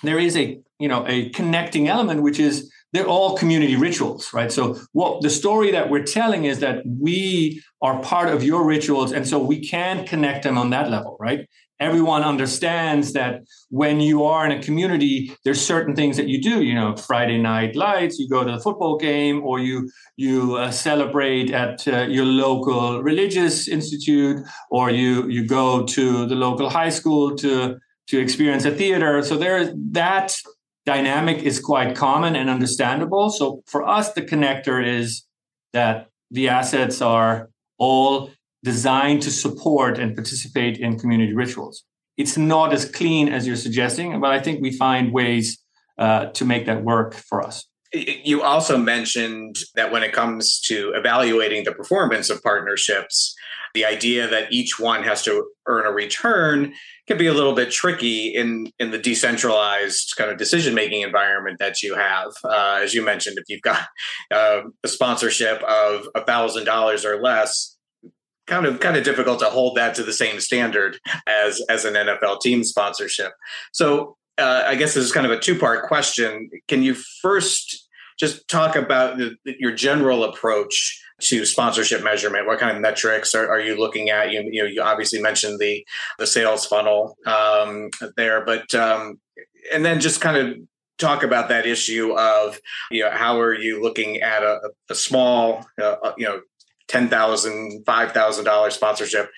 there 0.04 0.20
is 0.20 0.36
a 0.38 0.60
you 0.80 0.88
know 0.88 1.06
a 1.08 1.30
connecting 1.30 1.88
element 1.88 2.22
which 2.22 2.40
is 2.40 2.72
they're 2.94 3.08
all 3.08 3.38
community 3.38 3.76
rituals 3.76 4.34
right? 4.34 4.52
So 4.52 4.80
what 4.94 5.22
the 5.22 5.30
story 5.30 5.72
that 5.72 5.90
we're 5.90 6.04
telling 6.04 6.46
is 6.46 6.60
that 6.60 6.84
we 6.86 7.62
are 7.82 8.02
part 8.02 8.30
of 8.30 8.44
your 8.44 8.66
rituals 8.66 9.12
and 9.12 9.28
so 9.28 9.40
we 9.40 9.60
can 9.60 10.06
connect 10.06 10.44
them 10.44 10.58
on 10.58 10.70
that 10.70 10.90
level 10.90 11.18
right? 11.20 11.48
Everyone 11.78 12.24
understands 12.24 13.12
that 13.14 13.42
when 13.70 14.00
you 14.00 14.24
are 14.24 14.46
in 14.46 14.54
a 14.54 14.64
community 14.64 15.36
there's 15.44 15.60
certain 15.60 15.94
things 15.94 16.16
that 16.16 16.30
you 16.30 16.42
do 16.42 16.64
you 16.64 16.74
know 16.74 16.96
friday 16.96 17.38
night 17.38 17.76
lights 17.76 18.18
you 18.18 18.30
go 18.30 18.46
to 18.46 18.52
the 18.54 18.62
football 18.62 18.98
game 18.98 19.44
or 19.44 19.60
you 19.60 19.92
you 20.16 20.56
uh, 20.56 20.72
celebrate 20.72 21.52
at 21.52 21.86
uh, 21.90 22.04
your 22.04 22.24
local 22.24 23.04
religious 23.04 23.68
institute 23.68 24.38
or 24.72 24.90
you 24.90 25.28
you 25.28 25.46
go 25.46 25.84
to 25.84 26.26
the 26.28 26.36
local 26.36 26.70
high 26.70 26.90
school 26.90 27.36
to 27.36 27.78
to 28.08 28.20
experience 28.20 28.66
a 28.66 28.72
theater. 28.72 29.22
So 29.24 29.38
there, 29.38 29.74
that 29.92 30.36
dynamic 30.86 31.44
is 31.44 31.60
quite 31.60 31.96
common 31.96 32.36
and 32.36 32.50
understandable. 32.50 33.30
So 33.30 33.64
for 33.66 33.88
us, 33.88 34.14
the 34.14 34.22
connector 34.22 34.86
is 34.86 35.24
that 35.74 36.08
the 36.32 36.50
assets 36.50 37.02
are 37.02 37.50
all 37.78 38.32
designed 38.64 39.22
to 39.24 39.32
support 39.32 40.00
and 40.00 40.16
participate 40.16 40.78
in 40.78 41.00
community 41.00 41.34
rituals. 41.34 41.84
It's 42.18 42.38
not 42.38 42.74
as 42.74 42.90
clean 42.90 43.30
as 43.30 43.46
you're 43.46 43.56
suggesting, 43.56 44.20
but 44.22 44.32
I 44.32 44.40
think 44.40 44.62
we 44.62 44.72
find 44.72 45.12
ways 45.12 45.60
uh, 45.98 46.28
to 46.28 46.46
make 46.46 46.66
that 46.66 46.84
work 46.84 47.14
for 47.14 47.42
us. 47.46 47.66
You 47.94 48.42
also 48.42 48.78
mentioned 48.78 49.58
that 49.76 49.92
when 49.92 50.04
it 50.04 50.12
comes 50.12 50.60
to 50.62 50.94
evaluating 50.96 51.64
the 51.64 51.72
performance 51.72 52.30
of 52.30 52.42
partnerships, 52.44 53.36
the 53.74 53.86
idea 53.86 54.28
that 54.28 54.52
each 54.52 54.80
one 54.80 55.04
has 55.04 55.22
to 55.24 55.46
earn 55.68 55.86
a 55.86 55.92
return 55.92 56.74
can 57.08 57.18
be 57.18 57.28
a 57.28 57.34
little 57.34 57.54
bit 57.54 57.72
tricky 57.72 58.28
in 58.28 58.72
in 58.80 58.92
the 58.92 58.98
decentralized 58.98 60.16
kind 60.18 60.32
of 60.32 60.38
decision 60.38 60.74
making 60.74 61.02
environment 61.02 61.60
that 61.60 61.82
you 61.82 61.96
have. 61.96 62.32
Uh, 62.44 62.80
as 62.82 62.94
you 62.94 63.04
mentioned, 63.04 63.38
if 63.38 63.46
you've 63.48 63.62
got 63.62 63.88
uh, 64.32 64.62
a 64.84 64.88
sponsorship 64.88 65.62
of 65.64 66.08
a 66.16 66.24
thousand 66.24 66.66
dollars 66.66 67.06
or 67.06 67.22
less, 67.22 67.76
kind 68.48 68.66
of 68.66 68.80
kind 68.80 68.98
of 68.98 69.04
difficult 69.04 69.40
to 69.40 69.46
hold 69.46 69.78
that 69.78 69.96
to 69.96 70.04
the 70.04 70.14
same 70.14 70.40
standard 70.40 71.00
as 71.28 71.62
as 71.70 71.86
an 71.86 71.94
NFL 71.94 72.42
team 72.42 72.64
sponsorship. 72.64 73.34
So 73.72 74.18
uh, 74.38 74.64
I 74.66 74.76
guess 74.76 74.94
this 74.94 75.06
is 75.06 75.12
kind 75.12 75.26
of 75.26 75.32
a 75.32 75.40
two 75.40 75.58
part 75.58 75.88
question. 75.88 76.50
Can 76.68 76.84
you 76.84 76.96
first 77.22 77.85
just 78.20 78.48
talk 78.48 78.76
about 78.76 79.18
the, 79.18 79.36
your 79.46 79.74
general 79.74 80.24
approach? 80.24 81.02
to 81.22 81.46
sponsorship 81.46 82.04
measurement? 82.04 82.46
What 82.46 82.60
kind 82.60 82.76
of 82.76 82.82
metrics 82.82 83.34
are, 83.34 83.50
are 83.50 83.62
you 83.62 83.80
looking 83.80 84.10
at? 84.10 84.32
You, 84.32 84.50
you 84.52 84.62
know, 84.62 84.68
you 84.68 84.82
obviously 84.82 85.22
mentioned 85.22 85.60
the 85.60 85.86
the 86.20 86.28
sales 86.28 86.66
funnel 86.66 87.18
um, 87.26 87.90
there, 88.18 88.44
but 88.44 88.76
um, 88.76 89.20
and 89.74 89.86
then 89.86 90.02
just 90.02 90.20
kind 90.20 90.36
of 90.36 90.58
talk 90.98 91.24
about 91.24 91.50
that 91.50 91.66
issue 91.66 92.18
of 92.18 92.60
you 92.92 93.04
know 93.04 93.12
how 93.12 93.40
are 93.40 93.54
you 93.54 93.82
looking 93.82 94.22
at 94.22 94.44
a, 94.44 94.60
a 94.90 94.96
small 94.96 95.66
uh, 95.82 95.96
uh 96.04 96.14
you 96.18 96.26
know 96.26 96.42
ten 96.88 97.10
thousand, 97.10 97.84
five 97.86 98.12
thousand 98.12 98.46
dollar 98.46 98.70
sponsorship, 98.70 99.30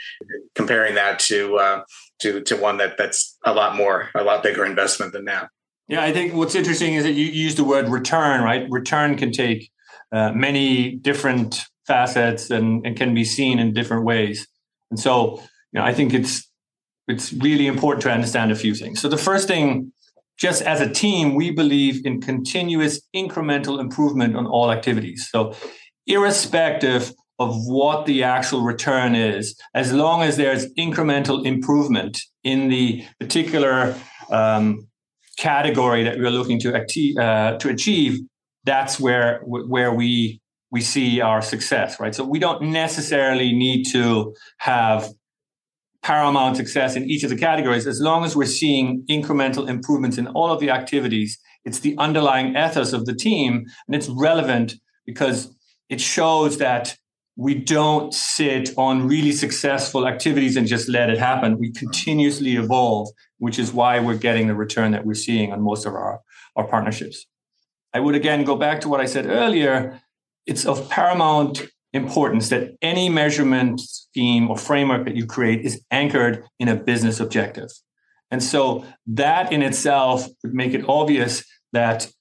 comparing 0.56 0.96
that 0.96 1.20
to 1.20 1.58
uh, 1.58 1.84
to 2.20 2.42
to 2.42 2.56
one 2.56 2.78
that 2.78 2.98
that's 2.98 3.38
a 3.46 3.54
lot 3.54 3.76
more, 3.76 4.10
a 4.16 4.24
lot 4.24 4.44
bigger 4.44 4.66
investment 4.66 5.14
than 5.14 5.26
that. 5.26 5.50
Yeah, 5.88 6.04
I 6.04 6.12
think 6.12 6.34
what's 6.34 6.56
interesting 6.56 6.96
is 6.96 7.04
that 7.04 7.14
you 7.14 7.26
use 7.26 7.56
the 7.56 7.64
word 7.64 7.88
return, 7.88 8.44
right? 8.44 8.68
Return 8.70 9.16
can 9.16 9.32
take 9.32 9.72
uh, 10.12 10.32
many 10.34 10.96
different 10.96 11.62
facets 11.86 12.50
and, 12.50 12.86
and 12.86 12.98
can 12.98 13.14
be 13.14 13.24
seen 13.24 13.60
in 13.60 13.74
different 13.74 14.04
ways. 14.04 14.48
And 14.92 15.00
so, 15.00 15.38
you 15.72 15.80
know, 15.80 15.84
I 15.84 15.94
think 15.94 16.14
it's 16.14 16.46
it's 17.08 17.32
really 17.32 17.68
important 17.68 18.02
to 18.04 18.12
understand 18.12 18.52
a 18.52 18.56
few 18.56 18.76
things. 18.76 19.00
So 19.00 19.08
the 19.08 19.18
first 19.18 19.48
thing, 19.48 19.94
just 20.38 20.62
as 20.62 20.82
a 20.82 20.90
team, 20.90 21.36
we 21.36 21.52
believe 21.52 22.06
in 22.06 22.20
continuous 22.20 23.02
incremental 23.16 23.80
improvement 23.80 24.36
on 24.36 24.46
all 24.46 24.72
activities. 24.72 25.30
So 25.32 25.54
irrespective 26.06 27.14
of 27.40 27.56
what 27.66 28.06
the 28.08 28.24
actual 28.24 28.62
return 28.62 29.16
is, 29.16 29.58
as 29.74 29.94
long 29.94 30.22
as 30.22 30.36
there's 30.36 30.74
incremental 30.74 31.46
improvement 31.46 32.20
in 32.44 32.68
the 32.68 33.06
particular 33.20 33.96
um, 34.30 34.87
category 35.38 36.04
that 36.04 36.18
we're 36.18 36.32
looking 36.32 36.60
to, 36.60 36.76
uh, 36.76 37.58
to 37.58 37.70
achieve, 37.70 38.20
that's 38.66 39.00
where 39.00 39.42
where 39.46 39.94
we 39.94 40.42
we 40.72 40.82
see 40.82 41.22
our 41.22 41.42
success, 41.42 42.00
right? 42.00 42.14
So 42.14 42.26
we 42.26 42.40
don't 42.40 42.62
necessarily 42.62 43.54
need 43.54 43.86
to 43.92 44.36
have 44.58 45.10
paramount 46.04 46.58
success 46.58 46.96
in 46.96 47.10
each 47.10 47.24
of 47.24 47.30
the 47.30 47.38
categories 47.38 47.88
as 47.88 48.02
long 48.02 48.26
as 48.26 48.36
we're 48.36 48.46
seeing 48.46 49.04
incremental 49.10 49.68
improvements 49.68 50.18
in 50.18 50.28
all 50.28 50.52
of 50.52 50.60
the 50.60 50.70
activities. 50.70 51.40
It's 51.64 51.80
the 51.80 51.98
underlying 51.98 52.56
ethos 52.56 52.94
of 52.94 53.06
the 53.06 53.16
team, 53.16 53.66
and 53.88 53.96
it's 53.96 54.10
relevant 54.10 54.76
because 55.06 55.54
it 55.90 56.02
shows 56.02 56.58
that 56.58 56.98
we 57.38 57.54
don't 57.54 58.16
sit 58.16 58.72
on 58.78 59.08
really 59.08 59.32
successful 59.32 60.08
activities 60.08 60.58
and 60.58 60.66
just 60.68 60.90
let 60.90 61.12
it 61.12 61.20
happen. 61.20 61.60
We 61.60 61.72
continuously 61.72 62.56
evolve, 62.56 63.10
which 63.38 63.60
is 63.60 63.72
why 63.72 64.00
we're 64.00 64.18
getting 64.18 64.48
the 64.48 64.56
return 64.56 64.92
that 64.92 65.06
we're 65.06 65.14
seeing 65.14 65.54
on 65.54 65.62
most 65.62 65.86
of 65.86 65.94
our, 65.94 66.20
our 66.56 66.68
partnerships. 66.68 67.28
I 67.94 68.00
would 68.00 68.16
again 68.16 68.44
go 68.44 68.56
back 68.56 68.82
to 68.82 68.90
what 68.90 69.00
I 69.00 69.06
said 69.06 69.28
earlier. 69.28 70.02
It's 70.48 70.66
of 70.66 70.90
paramount 70.90 71.62
importance 71.94 72.50
that 72.50 72.76
any 72.82 73.08
measurement 73.08 73.82
scheme 73.82 74.50
or 74.50 74.58
framework 74.58 75.06
that 75.06 75.16
you 75.16 75.28
create 75.28 75.64
is 75.64 75.84
anchored 75.92 76.44
in 76.60 76.68
a 76.68 76.76
business 76.76 77.20
objective. 77.20 77.70
And 78.32 78.44
so 78.44 78.84
that 79.06 79.52
in 79.52 79.62
itself 79.62 80.28
would 80.44 80.56
make 80.56 80.74
it 80.74 80.84
obvious 80.90 81.46
that 81.72 82.12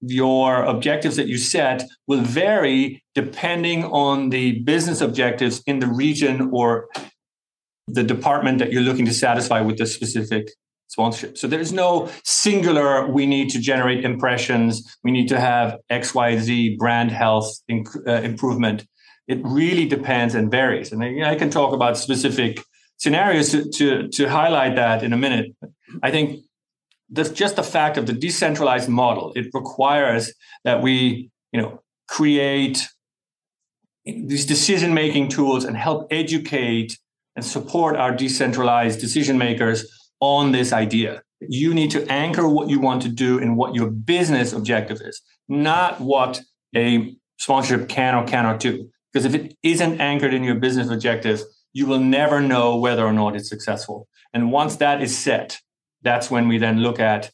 your 0.00 0.62
objectives 0.62 1.16
that 1.16 1.26
you 1.26 1.38
set 1.38 1.82
will 2.06 2.20
vary 2.20 3.02
depending 3.14 3.84
on 3.84 4.30
the 4.30 4.60
business 4.60 5.00
objectives 5.00 5.62
in 5.66 5.80
the 5.80 5.86
region 5.86 6.50
or 6.52 6.88
the 7.88 8.04
department 8.04 8.58
that 8.58 8.72
you're 8.72 8.82
looking 8.82 9.06
to 9.06 9.14
satisfy 9.14 9.60
with 9.60 9.78
the 9.78 9.86
specific 9.86 10.50
sponsorship. 10.88 11.36
So 11.36 11.46
there's 11.46 11.72
no 11.72 12.10
singular, 12.24 13.06
we 13.06 13.26
need 13.26 13.50
to 13.50 13.60
generate 13.60 14.04
impressions, 14.04 14.96
we 15.04 15.10
need 15.10 15.28
to 15.28 15.40
have 15.40 15.78
XYZ 15.90 16.78
brand 16.78 17.10
health 17.10 17.58
uh, 17.70 18.12
improvement. 18.12 18.86
It 19.26 19.40
really 19.44 19.86
depends 19.86 20.34
and 20.34 20.50
varies. 20.50 20.92
And 20.92 21.04
I, 21.04 21.32
I 21.32 21.34
can 21.34 21.50
talk 21.50 21.74
about 21.74 21.98
specific 21.98 22.62
scenarios 22.96 23.50
to, 23.50 23.68
to, 23.70 24.08
to 24.08 24.28
highlight 24.28 24.76
that 24.76 25.02
in 25.02 25.12
a 25.12 25.16
minute. 25.16 25.54
I 26.02 26.10
think 26.10 26.40
that's 27.10 27.30
just 27.30 27.56
the 27.56 27.62
fact 27.62 27.96
of 27.96 28.06
the 28.06 28.12
decentralized 28.12 28.88
model. 28.88 29.32
It 29.34 29.46
requires 29.54 30.32
that 30.64 30.82
we, 30.82 31.30
you 31.52 31.60
know, 31.60 31.82
create 32.08 32.86
these 34.04 34.46
decision 34.46 34.94
making 34.94 35.28
tools 35.28 35.64
and 35.64 35.76
help 35.76 36.06
educate 36.10 36.98
and 37.36 37.44
support 37.44 37.96
our 37.96 38.14
decentralized 38.14 39.00
decision 39.00 39.38
makers 39.38 39.86
on 40.20 40.52
this 40.52 40.72
idea. 40.72 41.22
You 41.40 41.72
need 41.72 41.90
to 41.92 42.10
anchor 42.10 42.48
what 42.48 42.68
you 42.68 42.80
want 42.80 43.02
to 43.02 43.08
do 43.08 43.38
and 43.38 43.56
what 43.56 43.74
your 43.74 43.90
business 43.90 44.52
objective 44.52 45.00
is, 45.00 45.20
not 45.48 46.00
what 46.00 46.40
a 46.74 47.14
sponsorship 47.38 47.88
can 47.88 48.14
or 48.14 48.26
cannot 48.26 48.60
do. 48.60 48.90
Because 49.12 49.24
if 49.24 49.34
it 49.34 49.56
isn't 49.62 50.00
anchored 50.00 50.34
in 50.34 50.42
your 50.42 50.56
business 50.56 50.90
objective, 50.90 51.42
you 51.72 51.86
will 51.86 52.00
never 52.00 52.40
know 52.40 52.76
whether 52.76 53.06
or 53.06 53.12
not 53.12 53.36
it's 53.36 53.48
successful. 53.48 54.08
And 54.34 54.50
once 54.50 54.76
that 54.76 55.02
is 55.02 55.16
set, 55.16 55.58
that's 56.02 56.30
when 56.30 56.48
we 56.48 56.58
then 56.58 56.80
look 56.80 57.00
at, 57.00 57.30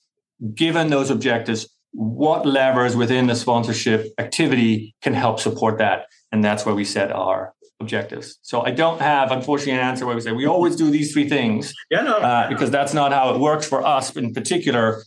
given 0.55 0.91
those 0.91 1.11
objectives, 1.11 1.69
what 1.93 2.45
levers 2.45 2.97
within 2.97 3.27
the 3.29 3.37
sponsorship 3.37 4.13
activity 4.19 4.95
can 5.03 5.15
help 5.15 5.39
support 5.39 5.79
that. 5.79 6.07
And 6.33 6.43
that's 6.43 6.67
where 6.67 6.75
we 6.75 6.85
set 6.85 7.13
our 7.13 7.55
objectives. 7.81 8.39
So 8.43 8.63
I 8.63 8.71
don't 8.71 9.01
have, 9.01 9.31
unfortunately, 9.31 9.75
an 9.75 9.81
answer 9.81 10.07
where 10.07 10.15
we 10.15 10.21
say 10.21 10.33
we 10.33 10.47
always 10.47 10.77
do 10.77 10.91
these 10.91 11.13
three 11.13 11.29
things. 11.29 11.73
Yeah, 11.91 12.03
no, 12.03 12.17
uh, 12.17 12.49
because 12.49 12.71
that's 12.71 12.95
not 12.95 13.13
how 13.13 13.35
it 13.35 13.41
works 13.41 13.67
for 13.67 13.85
us 13.87 14.17
in 14.17 14.33
particular. 14.33 15.03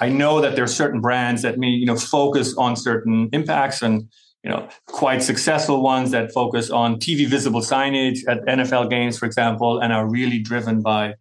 I 0.00 0.08
know 0.08 0.40
that 0.40 0.54
there 0.54 0.64
are 0.64 0.68
certain 0.68 1.00
brands 1.00 1.42
that 1.42 1.58
may, 1.58 1.68
you 1.68 1.86
know, 1.86 1.96
focus 1.96 2.54
on 2.56 2.76
certain 2.76 3.28
impacts 3.32 3.82
and 3.82 4.08
you 4.44 4.50
know 4.50 4.68
quite 4.86 5.22
successful 5.22 5.82
ones 5.82 6.12
that 6.12 6.30
focus 6.32 6.70
on 6.70 6.96
TV 7.00 7.26
visible 7.26 7.60
signage 7.60 8.20
at 8.28 8.44
NFL 8.46 8.88
games, 8.90 9.18
for 9.18 9.26
example, 9.26 9.80
and 9.80 9.92
are 9.92 10.08
really 10.08 10.38
driven 10.38 10.80
by 10.80 11.14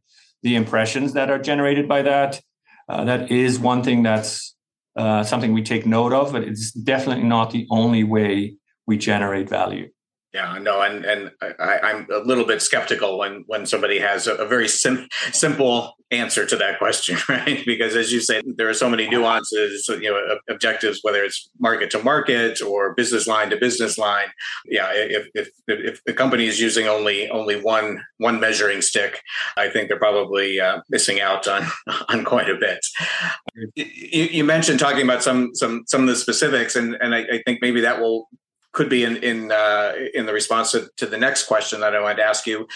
the 0.44 0.56
impressions 0.56 1.13
that 1.13 1.29
are 1.29 1.39
generated 1.39 1.88
by 1.88 2.01
that. 2.03 2.41
Uh, 2.89 3.03
that 3.03 3.32
is 3.32 3.60
one 3.60 3.84
thing 3.84 4.03
that's 4.03 4.56
uh, 4.96 5.24
something 5.24 5.53
we 5.53 5.62
take 5.62 5.86
note 5.86 6.13
of, 6.13 6.32
but 6.32 6.44
it's 6.44 6.72
definitely 6.72 7.24
not 7.24 7.51
the 7.51 7.67
only 7.70 8.03
way 8.03 8.56
we 8.86 8.98
generate 8.98 9.50
value. 9.50 9.89
Yeah, 10.34 10.58
no, 10.60 10.82
and 10.82 11.06
and 11.06 11.32
I, 11.41 11.91
am 11.91 12.08
a 12.13 12.20
little 12.20 12.46
bit 12.46 12.62
skeptical 12.62 13.17
when 13.17 13.44
when 13.48 13.65
somebody 13.65 14.00
has 14.00 14.27
a, 14.27 14.36
a 14.36 14.46
very 14.46 14.67
sim- 14.67 15.08
simple 15.32 15.97
answer 16.12 16.46
to 16.46 16.56
that 16.56 16.78
question, 16.78 17.18
right? 17.30 17.64
Because 17.66 17.96
as 17.96 18.12
you 18.12 18.22
say, 18.22 18.42
there 18.46 18.70
are 18.70 18.74
so 18.74 18.90
many 18.90 19.10
nuances, 19.10 19.88
you 19.90 20.10
know, 20.10 20.38
objectives, 20.50 21.00
whether 21.02 21.24
it's 21.24 21.50
market 21.60 21.92
to 21.92 22.04
market 22.04 22.62
or 22.62 22.94
business 22.94 23.28
line 23.28 23.50
to 23.50 23.58
business 23.58 23.98
line. 23.98 24.28
Yeah, 24.66 24.90
if 24.94 25.28
if 25.34 25.50
if 25.68 26.04
the 26.06 26.14
company 26.14 26.48
is 26.48 26.60
using 26.60 26.88
only 26.88 27.30
only 27.30 27.62
one 27.62 28.04
one 28.18 28.40
measuring 28.40 28.82
stick, 28.82 29.22
I 29.58 29.70
think 29.70 29.90
they're 29.90 30.00
probably 30.00 30.60
uh, 30.60 30.82
missing 30.90 31.20
out 31.20 31.48
on 31.48 31.66
on 32.10 32.24
quite 32.24 32.50
a 32.50 32.56
bit. 32.56 32.80
You, 33.76 33.86
you, 34.24 34.44
mentioned 34.44 34.80
talking 34.80 35.04
about 35.04 35.24
some 35.24 35.54
some 35.56 35.84
some 35.88 36.02
of 36.02 36.08
the 36.08 36.16
specifics, 36.16 36.76
and 36.76 36.96
and 37.02 37.14
I, 37.14 37.20
I 37.20 37.42
think 37.46 37.60
maybe 37.62 37.82
that 37.82 38.00
will 38.00 38.30
could 38.72 38.90
be 38.90 39.04
in 39.04 39.18
in 39.18 39.52
uh, 39.52 39.94
in 40.14 40.26
the 40.26 40.34
response 40.34 40.72
to, 40.72 40.90
to, 40.98 41.06
the 41.06 41.18
next 41.18 41.48
question 41.48 41.80
that 41.82 41.96
I 41.96 42.02
wanted 42.02 42.18
to 42.18 42.24
ask 42.24 42.46
you, 42.46 42.68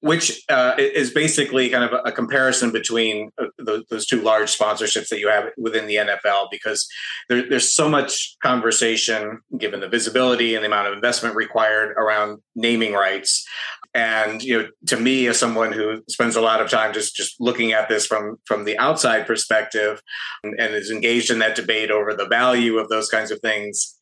which 0.00 0.42
uh, 0.48 0.74
is 0.78 1.10
basically 1.10 1.68
kind 1.68 1.84
of 1.84 2.00
a, 2.04 2.10
comparison 2.10 2.72
between 2.72 3.30
uh, 3.38 3.46
the, 3.58 3.84
those 3.90 4.06
two 4.06 4.22
large 4.22 4.56
sponsorships 4.56 5.08
that 5.08 5.18
you 5.18 5.28
have 5.28 5.50
within 5.58 5.86
the 5.86 5.96
NFL, 5.96 6.48
because 6.50 6.88
there, 7.28 7.46
there's 7.48 7.74
so 7.74 7.88
much 7.88 8.36
conversation, 8.42 9.40
given 9.58 9.80
the 9.80 9.88
visibility 9.88 10.54
and 10.54 10.64
the 10.64 10.68
amount 10.68 10.88
of 10.88 10.94
investment 10.94 11.36
required 11.36 11.90
around 11.98 12.38
naming 12.54 12.94
rights. 12.94 13.46
And 13.92 14.42
you 14.42 14.62
know, 14.62 14.68
to 14.86 14.96
me, 14.96 15.26
as 15.26 15.38
someone 15.38 15.72
who 15.72 16.02
spends 16.08 16.36
a 16.36 16.40
lot 16.40 16.62
of 16.62 16.70
time 16.70 16.94
just 16.94 17.14
just 17.14 17.40
looking 17.40 17.72
at 17.72 17.88
this 17.88 18.06
from 18.06 18.36
from 18.46 18.64
the 18.64 18.78
outside 18.78 19.26
perspective, 19.26 20.00
and, 20.42 20.58
and 20.58 20.74
is 20.74 20.90
engaged 20.90 21.30
in 21.30 21.40
that 21.40 21.56
debate 21.56 21.90
over 21.90 22.14
the 22.14 22.26
value 22.26 22.78
of 22.78 22.88
those 22.88 23.08
kinds 23.08 23.30
of 23.30 23.40
things, 23.40 23.96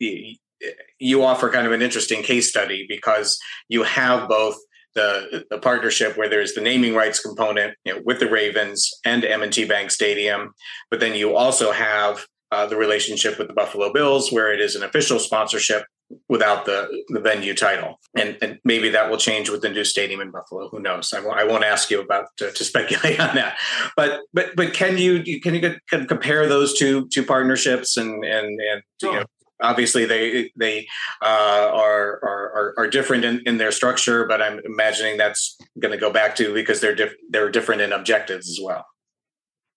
you 0.98 1.22
offer 1.24 1.50
kind 1.50 1.66
of 1.66 1.72
an 1.72 1.82
interesting 1.82 2.22
case 2.22 2.48
study 2.48 2.84
because 2.88 3.38
you 3.68 3.82
have 3.82 4.28
both 4.28 4.56
the, 4.94 5.44
the 5.50 5.58
partnership 5.58 6.16
where 6.16 6.28
there's 6.28 6.54
the 6.54 6.60
naming 6.60 6.94
rights 6.94 7.20
component 7.20 7.74
you 7.84 7.94
know, 7.94 8.02
with 8.04 8.20
the 8.20 8.30
Ravens 8.30 8.90
and 9.04 9.24
M&T 9.24 9.64
Bank 9.66 9.90
Stadium, 9.90 10.52
but 10.90 11.00
then 11.00 11.14
you 11.14 11.36
also 11.36 11.72
have 11.72 12.24
uh, 12.50 12.66
the 12.66 12.76
relationship 12.76 13.38
with 13.38 13.48
the 13.48 13.54
Buffalo 13.54 13.92
Bills 13.92 14.32
where 14.32 14.52
it 14.52 14.60
is 14.60 14.74
an 14.74 14.82
official 14.82 15.18
sponsorship 15.18 15.84
without 16.28 16.64
the, 16.64 16.88
the 17.08 17.20
venue 17.20 17.54
title. 17.54 18.00
And, 18.16 18.38
and 18.40 18.58
maybe 18.64 18.88
that 18.90 19.10
will 19.10 19.18
change 19.18 19.50
with 19.50 19.60
the 19.60 19.68
new 19.68 19.84
stadium 19.84 20.20
in 20.20 20.30
Buffalo. 20.30 20.68
Who 20.70 20.80
knows? 20.80 21.12
I 21.12 21.20
won't, 21.20 21.38
I 21.38 21.44
won't 21.44 21.64
ask 21.64 21.90
you 21.90 22.00
about 22.00 22.26
to, 22.38 22.50
to, 22.50 22.64
speculate 22.68 23.20
on 23.20 23.34
that. 23.34 23.58
But 23.96 24.20
but 24.32 24.56
but 24.56 24.72
can 24.72 24.98
you 24.98 25.40
can 25.40 25.54
you 25.54 25.76
compare 25.90 26.48
those 26.48 26.78
two 26.78 27.08
two 27.08 27.24
partnerships 27.24 27.96
and 27.96 28.24
and 28.24 28.46
and 28.60 28.82
you 29.02 29.12
know, 29.12 29.24
obviously 29.62 30.04
they 30.04 30.52
they 30.56 30.86
uh, 31.22 31.70
are, 31.72 32.20
are 32.22 32.74
are 32.76 32.88
different 32.88 33.24
in, 33.24 33.42
in 33.46 33.58
their 33.58 33.72
structure, 33.72 34.26
but 34.26 34.40
I'm 34.40 34.60
imagining 34.64 35.16
that's 35.16 35.56
going 35.78 35.92
to 35.92 35.98
go 35.98 36.10
back 36.10 36.36
to 36.36 36.54
because 36.54 36.80
they're 36.80 36.94
diff- 36.94 37.16
they're 37.30 37.50
different 37.50 37.80
in 37.80 37.92
objectives 37.92 38.48
as 38.48 38.58
well. 38.62 38.86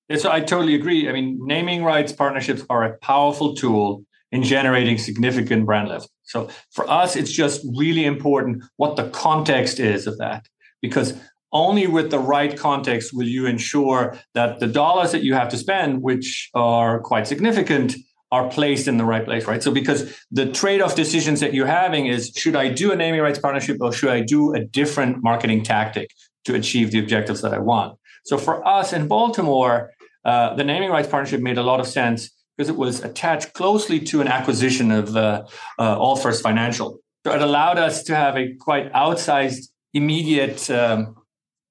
Yeah, 0.10 0.18
so 0.18 0.32
I 0.32 0.42
totally 0.42 0.76
agree. 0.76 1.08
I 1.08 1.14
mean, 1.14 1.40
naming 1.42 1.84
rights 1.84 2.12
partnerships 2.12 2.64
are 2.70 2.84
a 2.84 2.98
powerful 2.98 3.56
tool 3.56 4.04
in 4.32 4.44
generating 4.44 4.98
significant 4.98 5.66
brand 5.66 5.90
lift. 5.90 6.10
So 6.24 6.50
for 6.72 6.90
us, 6.90 7.16
it's 7.16 7.32
just 7.32 7.66
really 7.78 8.06
important 8.06 8.64
what 8.78 8.96
the 8.96 9.10
context 9.10 9.80
is 9.80 10.08
of 10.08 10.18
that, 10.18 10.48
because 10.82 11.14
only 11.54 11.88
with 11.88 12.12
the 12.12 12.20
right 12.20 12.58
context 12.58 13.12
will 13.14 13.28
you 13.28 13.46
ensure 13.46 14.18
that 14.34 14.60
the 14.60 14.68
dollars 14.68 15.12
that 15.12 15.24
you 15.24 15.34
have 15.34 15.50
to 15.50 15.58
spend, 15.58 16.02
which 16.02 16.50
are 16.54 17.00
quite 17.02 17.28
significant, 17.28 17.96
are 18.32 18.50
placed 18.50 18.88
in 18.88 18.98
the 18.98 19.06
right 19.06 19.26
place, 19.26 19.46
right? 19.46 19.62
So 19.62 19.72
because 19.72 20.18
the 20.32 20.50
trade-off 20.52 20.96
decisions 20.96 21.42
that 21.42 21.54
you're 21.54 21.68
having 21.68 22.08
is 22.08 22.32
should 22.36 22.56
I 22.56 22.70
do 22.70 22.92
a 22.92 22.96
naming 22.96 23.22
rights 23.22 23.40
partnership 23.40 23.78
or 23.82 23.92
should 23.92 24.10
I 24.10 24.22
do 24.22 24.54
a 24.54 24.64
different 24.64 25.22
marketing 25.22 25.64
tactic 25.64 26.12
to 26.46 26.56
achieve 26.56 26.92
the 26.92 27.00
objectives 27.00 27.42
that 27.42 27.54
I 27.54 27.60
want? 27.60 27.98
So 28.24 28.38
for 28.38 28.66
us 28.66 28.94
in 28.94 29.08
Baltimore, 29.08 29.92
uh, 30.24 30.56
the 30.56 30.64
naming 30.64 30.92
rights 30.92 31.10
partnership 31.10 31.42
made 31.42 31.58
a 31.58 31.64
lot 31.64 31.80
of 31.80 31.88
sense 31.88 32.30
because 32.56 32.70
it 32.70 32.78
was 32.78 33.04
attached 33.04 33.54
closely 33.54 34.00
to 34.00 34.22
an 34.22 34.28
acquisition 34.28 34.92
of 34.92 35.16
uh, 35.16 35.44
uh, 35.80 35.98
Allfirst 35.98 36.42
Financial. 36.42 37.00
So 37.26 37.34
it 37.34 37.42
allowed 37.42 37.78
us 37.78 38.04
to 38.04 38.16
have 38.16 38.38
a 38.38 38.54
quite 38.56 38.92
outsized, 38.94 39.70
immediate 39.94 40.70
um, 40.70 41.16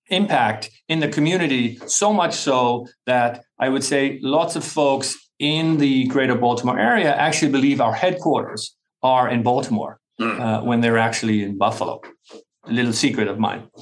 impact 0.09 0.70
in 0.88 1.01
the 1.01 1.09
community, 1.09 1.79
so 1.87 2.12
much 2.12 2.35
so 2.35 2.87
that 3.07 3.44
I 3.59 3.68
would 3.68 3.85
say 3.85 4.18
lots 4.23 4.57
of 4.57 4.64
folks 4.64 5.29
in 5.40 5.79
the 5.79 6.07
greater 6.07 6.37
Baltimore 6.37 6.79
area 6.79 7.14
actually 7.16 7.50
believe 7.50 7.81
our 7.81 7.94
headquarters 7.94 8.76
are 9.03 9.29
in 9.29 9.42
Baltimore 9.42 9.98
mm. 10.20 10.38
uh, 10.38 10.62
when 10.62 10.83
they're 10.83 10.98
actually 10.98 11.42
in 11.42 11.59
Buffalo. 11.59 12.00
A 12.66 12.72
little 12.72 12.92
secret 12.92 13.26
of 13.26 13.38
mine. 13.38 13.68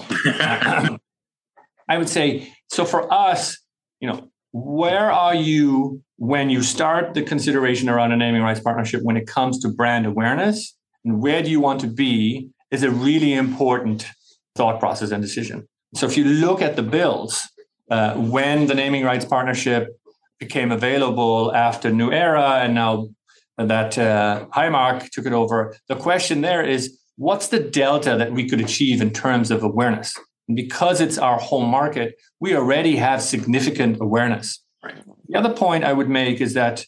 I 1.91 1.99
would 1.99 2.09
say 2.09 2.53
so 2.69 2.85
for 2.85 3.13
us, 3.13 3.59
you 4.01 4.09
know, 4.09 4.31
where 4.53 5.11
are 5.11 5.35
you 5.35 6.03
when 6.17 6.49
you 6.49 6.63
start 6.63 7.15
the 7.15 7.23
consideration 7.23 7.89
around 7.89 8.13
a 8.13 8.17
naming 8.17 8.43
rights 8.43 8.61
partnership 8.61 9.03
when 9.03 9.17
it 9.17 9.27
comes 9.27 9.59
to 9.61 9.69
brand 9.69 10.07
awareness 10.07 10.77
and 11.05 11.21
where 11.21 11.43
do 11.43 11.51
you 11.51 11.61
want 11.61 11.81
to 11.81 11.87
be 11.87 12.49
is 12.71 12.83
a 12.83 12.91
really 12.91 13.35
important 13.35 14.07
thought 14.55 14.79
process 14.79 15.11
and 15.11 15.23
decision. 15.23 15.67
So 15.95 16.07
if 16.07 16.17
you 16.17 16.25
look 16.25 16.61
at 16.63 16.77
the 16.77 16.83
bills, 16.83 17.49
uh, 17.91 18.15
when 18.15 18.67
the 18.67 18.75
naming 18.75 19.05
rights 19.05 19.25
partnership 19.25 19.98
became 20.39 20.71
available 20.71 21.55
after 21.55 21.91
New 21.91 22.13
Era 22.13 22.61
and 22.63 22.75
now 22.75 23.09
that 23.57 23.99
uh, 23.99 24.47
Highmark 24.55 25.11
took 25.11 25.27
it 25.27 25.33
over. 25.33 25.77
The 25.89 25.97
question 25.97 26.43
there 26.43 26.63
is 26.63 26.99
what's 27.17 27.49
the 27.49 27.59
delta 27.59 28.17
that 28.17 28.33
we 28.33 28.49
could 28.49 28.61
achieve 28.61 29.01
in 29.01 29.13
terms 29.13 29.51
of 29.51 29.63
awareness? 29.63 30.15
And 30.47 30.57
because 30.57 31.01
it's 31.01 31.19
our 31.19 31.39
home 31.39 31.69
market, 31.69 32.15
we 32.41 32.55
already 32.55 32.97
have 32.97 33.21
significant 33.21 33.99
awareness. 34.01 34.63
Right. 34.83 35.03
The 35.29 35.39
other 35.39 35.53
point 35.53 35.85
I 35.85 35.93
would 35.93 36.09
make 36.09 36.41
is 36.41 36.55
that 36.55 36.85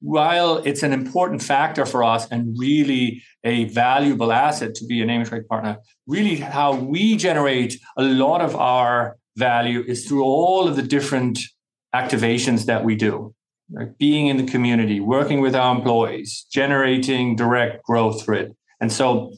while 0.00 0.58
it's 0.58 0.82
an 0.82 0.92
important 0.92 1.42
factor 1.42 1.84
for 1.84 2.02
us 2.02 2.26
and 2.30 2.56
really 2.58 3.22
a 3.44 3.64
valuable 3.64 4.32
asset 4.32 4.74
to 4.76 4.86
be 4.86 5.02
a 5.02 5.06
naming 5.06 5.28
rights 5.28 5.46
partner, 5.46 5.78
really 6.06 6.36
how 6.36 6.74
we 6.74 7.16
generate 7.16 7.78
a 7.98 8.02
lot 8.02 8.40
of 8.40 8.56
our 8.56 9.18
value 9.36 9.82
is 9.86 10.06
through 10.06 10.24
all 10.24 10.66
of 10.66 10.76
the 10.76 10.82
different 10.82 11.38
activations 11.94 12.66
that 12.66 12.84
we 12.84 12.94
do, 12.94 13.34
like 13.70 13.98
being 13.98 14.28
in 14.28 14.36
the 14.36 14.50
community, 14.50 15.00
working 15.00 15.40
with 15.40 15.54
our 15.54 15.74
employees, 15.74 16.46
generating 16.52 17.36
direct 17.36 17.84
growth 17.84 18.24
through 18.24 18.38
it. 18.38 18.56
And 18.80 18.92
so 18.92 19.32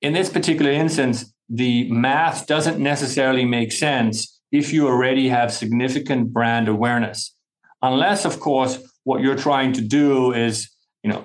in 0.00 0.12
this 0.12 0.30
particular 0.30 0.70
instance, 0.70 1.32
the 1.48 1.90
math 1.90 2.46
doesn't 2.46 2.78
necessarily 2.78 3.44
make 3.44 3.72
sense 3.72 4.40
if 4.52 4.72
you 4.72 4.86
already 4.86 5.28
have 5.28 5.52
significant 5.52 6.32
brand 6.32 6.68
awareness. 6.68 7.34
Unless, 7.82 8.24
of 8.24 8.40
course, 8.40 8.78
what 9.04 9.22
you're 9.22 9.36
trying 9.36 9.72
to 9.72 9.80
do 9.80 10.32
is, 10.32 10.70
you 11.02 11.10
know, 11.10 11.24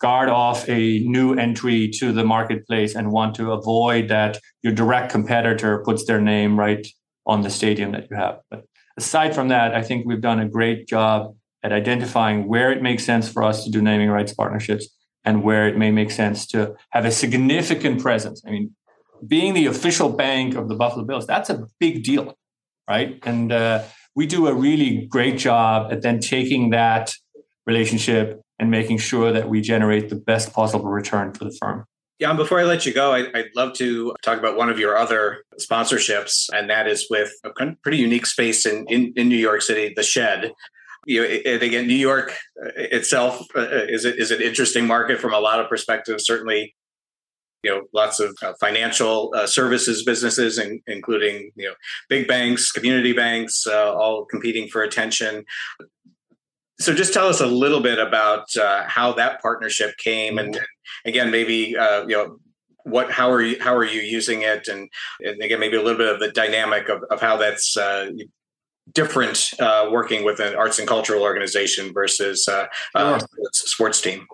guard 0.00 0.28
off 0.28 0.68
a 0.68 1.00
new 1.00 1.34
entry 1.34 1.88
to 1.88 2.12
the 2.12 2.24
marketplace 2.24 2.94
and 2.94 3.12
want 3.12 3.34
to 3.36 3.52
avoid 3.52 4.08
that 4.08 4.38
your 4.62 4.72
direct 4.72 5.12
competitor 5.12 5.82
puts 5.84 6.06
their 6.06 6.20
name 6.20 6.58
right 6.58 6.86
on 7.26 7.42
the 7.42 7.50
stadium 7.50 7.92
that 7.92 8.08
you 8.10 8.16
have. 8.16 8.40
But 8.50 8.64
aside 9.00 9.34
from 9.34 9.48
that, 9.48 9.74
I 9.74 9.82
think 9.82 10.06
we've 10.06 10.20
done 10.20 10.40
a 10.40 10.48
great 10.48 10.86
job 10.86 11.34
at 11.62 11.72
identifying 11.72 12.48
where 12.48 12.70
it 12.70 12.82
makes 12.82 13.02
sense 13.04 13.30
for 13.32 13.42
us 13.42 13.64
to 13.64 13.70
do 13.70 13.80
naming 13.82 14.10
rights 14.10 14.32
partnerships 14.32 14.88
and 15.24 15.42
where 15.42 15.68
it 15.68 15.76
may 15.76 15.90
make 15.90 16.10
sense 16.10 16.46
to 16.48 16.74
have 16.90 17.04
a 17.04 17.10
significant 17.10 18.00
presence. 18.00 18.42
I 18.46 18.50
mean, 18.50 18.74
being 19.26 19.52
the 19.54 19.66
official 19.66 20.10
bank 20.10 20.54
of 20.54 20.68
the 20.68 20.74
Buffalo 20.74 21.04
Bills, 21.04 21.26
that's 21.26 21.50
a 21.50 21.66
big 21.78 22.04
deal, 22.04 22.36
right? 22.88 23.18
And 23.24 23.52
uh, 23.52 23.84
we 24.14 24.26
do 24.26 24.46
a 24.46 24.54
really 24.54 25.06
great 25.06 25.38
job 25.38 25.92
at 25.92 26.02
then 26.02 26.20
taking 26.20 26.70
that 26.70 27.12
relationship 27.66 28.40
and 28.58 28.70
making 28.70 28.98
sure 28.98 29.32
that 29.32 29.48
we 29.48 29.60
generate 29.60 30.08
the 30.08 30.16
best 30.16 30.52
possible 30.52 30.90
return 30.90 31.32
for 31.32 31.44
the 31.44 31.56
firm. 31.60 31.84
Yeah, 32.20 32.34
before 32.34 32.60
I 32.60 32.64
let 32.64 32.84
you 32.84 32.92
go, 32.92 33.14
I, 33.14 33.22
would 33.32 33.56
love 33.56 33.72
to 33.74 34.14
talk 34.20 34.38
about 34.38 34.54
one 34.54 34.68
of 34.68 34.78
your 34.78 34.94
other 34.94 35.42
sponsorships, 35.58 36.50
and 36.52 36.68
that 36.68 36.86
is 36.86 37.06
with 37.08 37.32
a 37.44 37.50
pretty 37.82 37.96
unique 37.96 38.26
space 38.26 38.66
in, 38.66 38.84
in, 38.90 39.14
in 39.16 39.30
New 39.30 39.38
York 39.38 39.62
City, 39.62 39.94
the 39.96 40.02
Shed. 40.02 40.52
You 41.06 41.22
know, 41.22 41.26
and 41.26 41.62
again, 41.62 41.86
New 41.86 41.94
York 41.94 42.36
uh, 42.62 42.72
itself 42.76 43.46
uh, 43.56 43.86
is 43.88 44.04
is 44.04 44.30
an 44.30 44.42
interesting 44.42 44.86
market 44.86 45.18
from 45.18 45.32
a 45.32 45.40
lot 45.40 45.60
of 45.60 45.70
perspectives. 45.70 46.26
Certainly, 46.26 46.76
you 47.62 47.70
know, 47.70 47.84
lots 47.94 48.20
of 48.20 48.36
uh, 48.42 48.52
financial 48.60 49.32
uh, 49.34 49.46
services 49.46 50.04
businesses, 50.04 50.58
in, 50.58 50.82
including 50.86 51.52
you 51.56 51.68
know, 51.68 51.74
big 52.10 52.28
banks, 52.28 52.70
community 52.70 53.14
banks, 53.14 53.66
uh, 53.66 53.94
all 53.94 54.26
competing 54.26 54.68
for 54.68 54.82
attention. 54.82 55.46
So, 56.80 56.94
just 56.94 57.12
tell 57.12 57.26
us 57.26 57.40
a 57.40 57.46
little 57.46 57.80
bit 57.80 57.98
about 57.98 58.56
uh, 58.56 58.84
how 58.86 59.12
that 59.12 59.40
partnership 59.42 59.96
came, 59.98 60.38
and 60.38 60.58
again, 61.04 61.30
maybe 61.30 61.76
uh, 61.76 62.06
you 62.06 62.16
know 62.16 62.38
what 62.84 63.10
how 63.10 63.30
are 63.30 63.42
you 63.42 63.56
how 63.60 63.74
are 63.74 63.84
you 63.84 64.00
using 64.00 64.42
it, 64.42 64.66
and, 64.68 64.88
and 65.20 65.42
again, 65.42 65.60
maybe 65.60 65.76
a 65.76 65.82
little 65.82 65.98
bit 65.98 66.12
of 66.12 66.20
the 66.20 66.32
dynamic 66.32 66.88
of, 66.88 67.02
of 67.10 67.20
how 67.20 67.36
that's 67.36 67.76
uh, 67.76 68.10
different 68.92 69.50
uh, 69.60 69.88
working 69.90 70.24
with 70.24 70.40
an 70.40 70.54
arts 70.54 70.78
and 70.78 70.88
cultural 70.88 71.22
organization 71.22 71.92
versus 71.92 72.48
uh, 72.48 72.66
uh, 72.94 73.20
sports 73.52 74.00
team. 74.00 74.26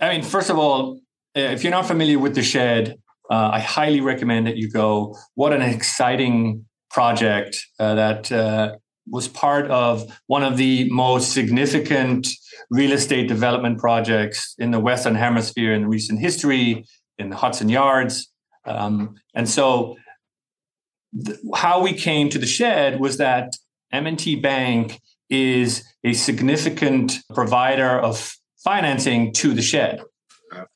I 0.00 0.10
mean, 0.10 0.22
first 0.22 0.50
of 0.50 0.58
all, 0.58 1.00
if 1.34 1.62
you're 1.62 1.70
not 1.70 1.86
familiar 1.86 2.18
with 2.18 2.34
the 2.34 2.42
shed, 2.42 2.96
uh, 3.30 3.50
I 3.52 3.60
highly 3.60 4.00
recommend 4.00 4.46
that 4.46 4.56
you 4.56 4.70
go. 4.70 5.16
What 5.34 5.52
an 5.52 5.62
exciting 5.62 6.66
project 6.90 7.64
uh, 7.78 7.94
that 7.94 8.30
uh, 8.30 8.76
was 9.08 9.28
part 9.28 9.70
of 9.70 10.10
one 10.26 10.42
of 10.42 10.56
the 10.56 10.88
most 10.90 11.32
significant 11.32 12.28
real 12.70 12.92
estate 12.92 13.28
development 13.28 13.78
projects 13.78 14.54
in 14.58 14.70
the 14.70 14.80
Western 14.80 15.14
Hemisphere 15.14 15.72
in 15.74 15.86
recent 15.86 16.20
history, 16.20 16.84
in 17.18 17.30
the 17.30 17.36
Hudson 17.36 17.68
Yards. 17.68 18.30
Um, 18.64 19.16
and 19.34 19.48
so, 19.48 19.96
th- 21.24 21.38
how 21.54 21.82
we 21.82 21.92
came 21.92 22.28
to 22.30 22.38
the 22.38 22.46
shed 22.46 22.98
was 22.98 23.18
that 23.18 23.56
M&T 23.92 24.36
Bank 24.36 25.00
is 25.28 25.84
a 26.02 26.12
significant 26.12 27.18
provider 27.34 27.98
of 27.98 28.36
financing 28.64 29.32
to 29.34 29.52
the 29.52 29.62
shed. 29.62 30.00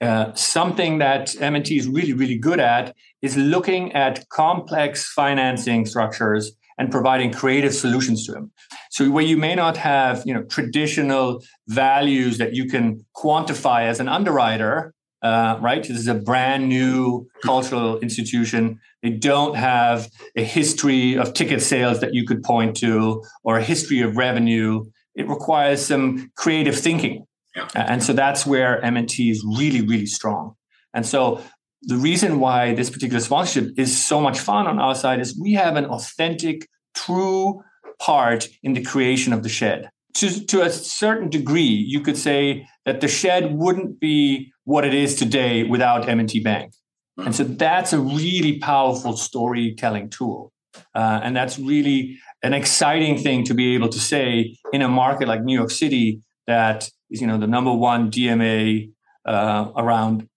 Uh, 0.01 0.33
something 0.35 0.99
that 0.99 1.41
M&T 1.41 1.77
is 1.77 1.87
really, 1.87 2.12
really 2.12 2.38
good 2.38 2.61
at 2.61 2.95
is 3.23 3.37
looking 3.37 3.93
at 3.93 4.29
complex 4.29 5.11
financing 5.12 5.87
structures 5.87 6.53
and 6.79 6.91
providing 6.91 7.33
creative 7.33 7.75
solutions 7.75 8.25
to 8.27 8.33
them. 8.33 8.53
So 8.91 9.11
where 9.11 9.25
you 9.25 9.37
may 9.37 9.55
not 9.55 9.77
have, 9.77 10.23
you 10.25 10.33
know, 10.33 10.45
traditional 10.45 11.43
values 11.67 12.38
that 12.38 12.55
you 12.55 12.67
can 12.67 13.05
quantify 13.17 13.83
as 13.83 14.01
an 14.01 14.09
underwriter, 14.09 14.95
uh, 15.23 15.59
right? 15.61 15.83
This 15.83 15.99
is 15.99 16.07
a 16.07 16.14
brand 16.14 16.69
new 16.69 17.29
cultural 17.43 17.99
institution. 17.99 18.79
They 19.03 19.11
don't 19.11 19.57
have 19.57 20.09
a 20.37 20.45
history 20.45 21.19
of 21.19 21.35
ticket 21.35 21.61
sales 21.61 22.01
that 22.01 22.14
you 22.14 22.25
could 22.25 22.43
point 22.43 22.77
to 22.77 23.25
or 23.43 23.59
a 23.59 23.62
history 23.62 24.01
of 24.01 24.17
revenue. 24.17 24.85
It 25.17 25.29
requires 25.29 25.85
some 25.85 26.31
creative 26.37 26.79
thinking. 26.79 27.27
Yeah. 27.57 27.69
And 27.75 28.03
so 28.03 28.12
that's 28.12 28.47
where 28.47 28.81
M&T 28.85 29.31
is 29.31 29.45
really, 29.59 29.81
really 29.81 30.07
strong. 30.07 30.55
And 30.95 31.05
so 31.05 31.43
the 31.83 31.97
reason 31.97 32.41
why 32.41 32.75
this 32.75 32.91
particular 32.91 33.21
sponsorship 33.21 33.79
is 33.79 33.97
so 33.97 34.21
much 34.21 34.38
fun 34.38 34.67
on 34.67 34.79
our 34.79 34.95
side 34.95 35.21
is 35.21 35.38
we 35.38 35.53
have 35.55 35.77
an 35.77 35.87
authentic, 35.87 36.69
true 36.95 37.62
part 37.99 38.49
in 38.62 38.73
the 38.73 38.83
creation 38.83 39.33
of 39.33 39.43
the 39.43 39.49
shed. 39.49 39.91
To, 40.14 40.47
to 40.47 40.62
a 40.62 40.71
certain 40.71 41.29
degree, 41.29 41.62
you 41.62 42.01
could 42.01 42.17
say 42.17 42.67
that 42.85 43.01
the 43.01 43.09
shed 43.09 43.55
wouldn't 43.55 44.01
be 44.01 44.53
what 44.64 44.85
it 44.85 44.95
is 44.95 45.14
today 45.14 45.64
without 45.64 46.09
M&T 46.09 46.41
Bank. 46.41 46.73
And 47.19 47.35
so 47.35 47.45
that's 47.45 47.93
a 47.93 48.01
really 48.01 48.59
powerful 48.59 49.17
storytelling 49.17 50.11
tool. 50.11 50.53
Uh, 50.95 51.21
and 51.23 51.37
that's 51.37 51.59
really 51.59 52.19
an 52.43 52.55
exciting 52.55 53.19
thing 53.19 53.45
to 53.45 53.55
be 53.55 53.75
able 53.75 53.88
to 53.88 53.99
say 53.99 54.57
in 54.73 54.83
a 54.83 54.88
market 54.88 55.27
like 55.27 55.43
New 55.43 55.55
York 55.57 55.71
City 55.71 56.21
that 56.47 56.88
is, 57.11 57.21
you 57.21 57.27
know, 57.27 57.38
the 57.38 57.47
number 57.47 57.73
one 57.73 58.11
DMA 58.11 58.91
uh, 59.25 59.71
around 59.77 60.29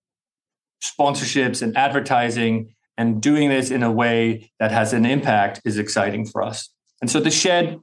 sponsorships 0.83 1.61
and 1.61 1.77
advertising 1.77 2.73
and 2.97 3.21
doing 3.21 3.49
this 3.49 3.71
in 3.71 3.83
a 3.83 3.91
way 3.91 4.51
that 4.59 4.71
has 4.71 4.93
an 4.93 5.05
impact 5.05 5.61
is 5.65 5.77
exciting 5.77 6.25
for 6.25 6.43
us. 6.43 6.69
And 7.01 7.09
so 7.09 7.19
the 7.19 7.31
shed 7.31 7.79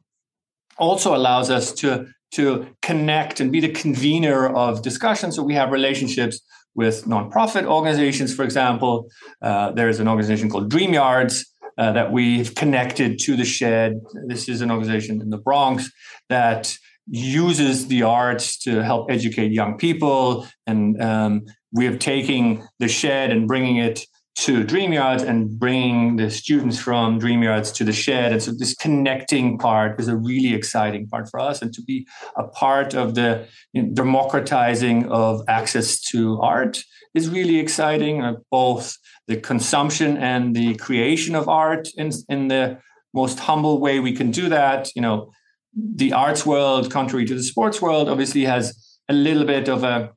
also 0.79 1.15
allows 1.15 1.51
us 1.51 1.73
to 1.75 2.07
to 2.31 2.67
connect 2.83 3.41
and 3.41 3.51
be 3.51 3.59
the 3.59 3.71
convener 3.71 4.49
of 4.49 4.83
discussions. 4.83 5.35
So 5.35 5.43
we 5.43 5.55
have 5.55 5.71
relationships 5.71 6.41
with 6.75 7.07
nonprofit 7.07 7.65
organizations, 7.65 8.35
for 8.35 8.45
example. 8.45 9.09
Uh, 9.41 9.73
there 9.73 9.89
is 9.89 9.99
an 9.99 10.09
organization 10.09 10.51
called 10.51 10.69
Dream 10.69 10.93
Yards 10.93 11.47
uh, 11.79 11.93
that 11.93 12.13
we've 12.13 12.55
connected 12.55 13.19
to 13.21 13.35
the 13.35 13.47
shed. 13.47 14.01
This 14.27 14.49
is 14.49 14.61
an 14.61 14.71
organization 14.71 15.23
in 15.23 15.31
the 15.31 15.39
Bronx 15.39 15.91
that 16.29 16.77
uses 17.11 17.89
the 17.89 18.03
arts 18.03 18.59
to 18.59 18.83
help 18.83 19.11
educate 19.11 19.53
young 19.53 19.77
people. 19.79 20.47
And 20.67 21.01
um, 21.03 21.43
we 21.73 21.87
are 21.87 21.97
taking 21.97 22.67
the 22.79 22.89
shed 22.89 23.31
and 23.31 23.49
bringing 23.49 23.77
it 23.77 24.05
to 24.37 24.65
DreamYards 24.65 25.27
and 25.27 25.59
bringing 25.59 26.15
the 26.15 26.31
students 26.31 26.79
from 26.79 27.19
DreamYards 27.19 27.75
to 27.75 27.85
the 27.85 27.93
shed. 27.93 28.33
And 28.33 28.43
so 28.43 28.53
this 28.53 28.75
connecting 28.75 29.59
part 29.59 29.99
is 29.99 30.07
a 30.07 30.17
really 30.17 30.55
exciting 30.55 31.09
part 31.09 31.29
for 31.29 31.41
us. 31.41 31.61
And 31.61 31.73
to 31.75 31.83
be 31.83 32.07
a 32.37 32.45
part 32.45 32.95
of 32.95 33.17
the 33.17 33.49
you 33.73 33.83
know, 33.83 33.95
democratizing 33.95 35.07
of 35.11 35.43
access 35.49 36.01
to 36.03 36.41
art 36.41 36.85
is 37.15 37.29
really 37.29 37.59
exciting, 37.59 38.23
uh, 38.23 38.35
both 38.51 38.97
the 39.27 39.37
consumption 39.37 40.17
and 40.17 40.55
the 40.55 40.77
creation 40.77 41.35
of 41.35 41.49
art 41.49 41.89
in, 41.97 42.13
in 42.29 42.47
the 42.47 42.79
most 43.13 43.41
humble 43.41 43.81
way 43.81 43.99
we 43.99 44.13
can 44.13 44.31
do 44.31 44.49
that. 44.49 44.89
You 44.95 45.03
know, 45.03 45.33
the 45.95 46.13
arts 46.13 46.45
world, 46.45 46.91
contrary 46.91 47.25
to 47.27 47.35
the 47.35 47.43
sports 47.43 47.81
world, 47.81 48.09
obviously 48.09 48.45
has 48.45 48.99
a 49.09 49.13
little 49.13 49.45
bit 49.45 49.69
of 49.69 49.85
a 49.85 50.11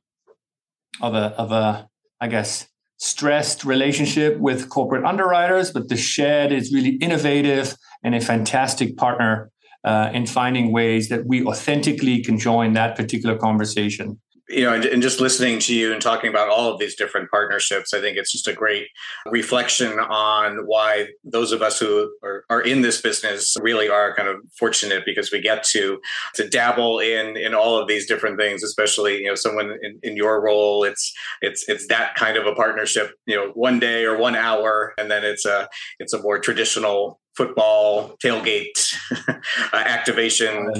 of 1.00 1.14
a 1.14 1.34
of 1.38 1.52
a 1.52 1.88
I 2.20 2.28
guess 2.28 2.68
stressed 2.98 3.64
relationship 3.64 4.38
with 4.38 4.68
corporate 4.68 5.04
underwriters, 5.04 5.72
but 5.72 5.88
the 5.88 5.96
shed 5.96 6.52
is 6.52 6.72
really 6.72 6.96
innovative 6.96 7.76
and 8.04 8.14
a 8.14 8.20
fantastic 8.20 8.96
partner 8.96 9.50
uh, 9.84 10.10
in 10.14 10.26
finding 10.26 10.72
ways 10.72 11.08
that 11.08 11.26
we 11.26 11.44
authentically 11.44 12.22
can 12.22 12.38
join 12.38 12.74
that 12.74 12.94
particular 12.96 13.36
conversation 13.36 14.20
you 14.52 14.64
know, 14.64 14.74
and, 14.74 14.84
and, 14.84 15.02
just 15.02 15.20
listening 15.20 15.58
to 15.58 15.74
you 15.74 15.92
and 15.92 16.00
talking 16.00 16.28
about 16.28 16.48
all 16.48 16.72
of 16.72 16.78
these 16.78 16.94
different 16.94 17.30
partnerships, 17.30 17.94
I 17.94 18.00
think 18.00 18.16
it's 18.16 18.30
just 18.30 18.46
a 18.46 18.52
great 18.52 18.88
reflection 19.30 19.98
on 19.98 20.58
why 20.66 21.08
those 21.24 21.52
of 21.52 21.62
us 21.62 21.78
who 21.78 22.12
are, 22.22 22.44
are 22.50 22.60
in 22.60 22.82
this 22.82 23.00
business 23.00 23.56
really 23.60 23.88
are 23.88 24.14
kind 24.14 24.28
of 24.28 24.36
fortunate 24.58 25.04
because 25.06 25.32
we 25.32 25.40
get 25.40 25.62
to 25.64 26.00
to 26.34 26.48
dabble 26.48 26.98
in 26.98 27.36
in 27.36 27.54
all 27.54 27.78
of 27.78 27.88
these 27.88 28.06
different 28.06 28.38
things. 28.38 28.62
Especially, 28.62 29.22
you 29.22 29.28
know, 29.28 29.34
someone 29.34 29.76
in, 29.82 29.98
in 30.02 30.16
your 30.16 30.42
role, 30.42 30.84
it's 30.84 31.12
it's 31.40 31.68
it's 31.68 31.86
that 31.88 32.14
kind 32.14 32.36
of 32.36 32.46
a 32.46 32.54
partnership. 32.54 33.12
You 33.26 33.36
know, 33.36 33.50
one 33.54 33.80
day 33.80 34.04
or 34.04 34.18
one 34.18 34.36
hour, 34.36 34.92
and 34.98 35.10
then 35.10 35.24
it's 35.24 35.46
a 35.46 35.68
it's 35.98 36.12
a 36.12 36.22
more 36.22 36.38
traditional 36.38 37.20
football 37.36 38.14
tailgate 38.22 38.94
activation 39.72 40.70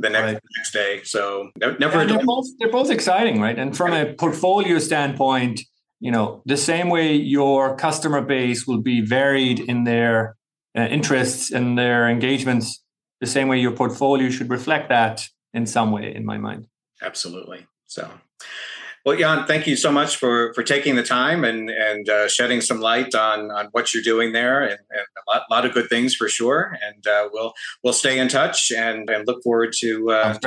the 0.00 0.10
next, 0.10 0.24
right. 0.24 0.42
next 0.56 0.72
day. 0.72 1.02
So 1.04 1.50
never. 1.56 2.06
They're, 2.06 2.24
both, 2.24 2.46
they're 2.58 2.70
both 2.70 2.90
exciting, 2.90 3.40
right? 3.40 3.58
And 3.58 3.76
from 3.76 3.92
a 3.92 4.14
portfolio 4.14 4.78
standpoint, 4.78 5.60
you 6.00 6.10
know, 6.10 6.42
the 6.46 6.56
same 6.56 6.88
way 6.88 7.14
your 7.14 7.76
customer 7.76 8.22
base 8.22 8.66
will 8.66 8.80
be 8.80 9.00
varied 9.00 9.60
in 9.60 9.84
their 9.84 10.36
uh, 10.76 10.82
interests 10.82 11.50
and 11.50 11.78
their 11.78 12.08
engagements, 12.08 12.82
the 13.20 13.26
same 13.26 13.48
way 13.48 13.58
your 13.58 13.72
portfolio 13.72 14.30
should 14.30 14.50
reflect 14.50 14.88
that 14.88 15.28
in 15.52 15.66
some 15.66 15.92
way, 15.92 16.14
in 16.14 16.24
my 16.24 16.38
mind. 16.38 16.66
Absolutely. 17.02 17.66
So. 17.86 18.10
Well, 19.06 19.16
Jan, 19.16 19.46
thank 19.46 19.66
you 19.66 19.76
so 19.76 19.90
much 19.90 20.16
for 20.16 20.52
for 20.54 20.62
taking 20.62 20.96
the 20.96 21.02
time 21.02 21.44
and 21.44 21.70
and 21.70 22.08
uh, 22.08 22.28
shedding 22.28 22.60
some 22.60 22.80
light 22.80 23.14
on 23.14 23.50
on 23.50 23.68
what 23.72 23.94
you're 23.94 24.02
doing 24.02 24.32
there, 24.32 24.62
and, 24.62 24.78
and 24.90 25.06
a 25.16 25.30
lot, 25.30 25.42
lot, 25.50 25.64
of 25.64 25.72
good 25.72 25.88
things 25.88 26.14
for 26.14 26.28
sure. 26.28 26.76
And 26.82 27.06
uh, 27.06 27.28
we'll 27.32 27.52
we'll 27.82 27.94
stay 27.94 28.18
in 28.18 28.28
touch 28.28 28.70
and, 28.70 29.08
and 29.08 29.26
look 29.26 29.42
forward 29.42 29.72
to 29.80 30.10
uh, 30.10 30.38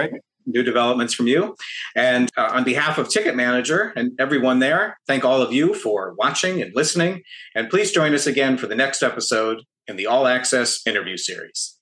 new 0.45 0.63
developments 0.63 1.13
from 1.13 1.27
you. 1.27 1.55
And 1.95 2.29
uh, 2.37 2.49
on 2.51 2.63
behalf 2.63 2.97
of 2.97 3.09
Ticket 3.09 3.35
Manager 3.35 3.93
and 3.95 4.11
everyone 4.19 4.59
there, 4.59 4.97
thank 5.07 5.23
all 5.23 5.41
of 5.41 5.53
you 5.53 5.73
for 5.73 6.13
watching 6.17 6.61
and 6.61 6.75
listening. 6.75 7.23
And 7.55 7.69
please 7.69 7.91
join 7.91 8.13
us 8.13 8.27
again 8.27 8.57
for 8.57 8.67
the 8.67 8.75
next 8.75 9.01
episode 9.01 9.63
in 9.87 9.95
the 9.95 10.07
All 10.07 10.27
Access 10.27 10.85
interview 10.85 11.17
series. 11.17 11.77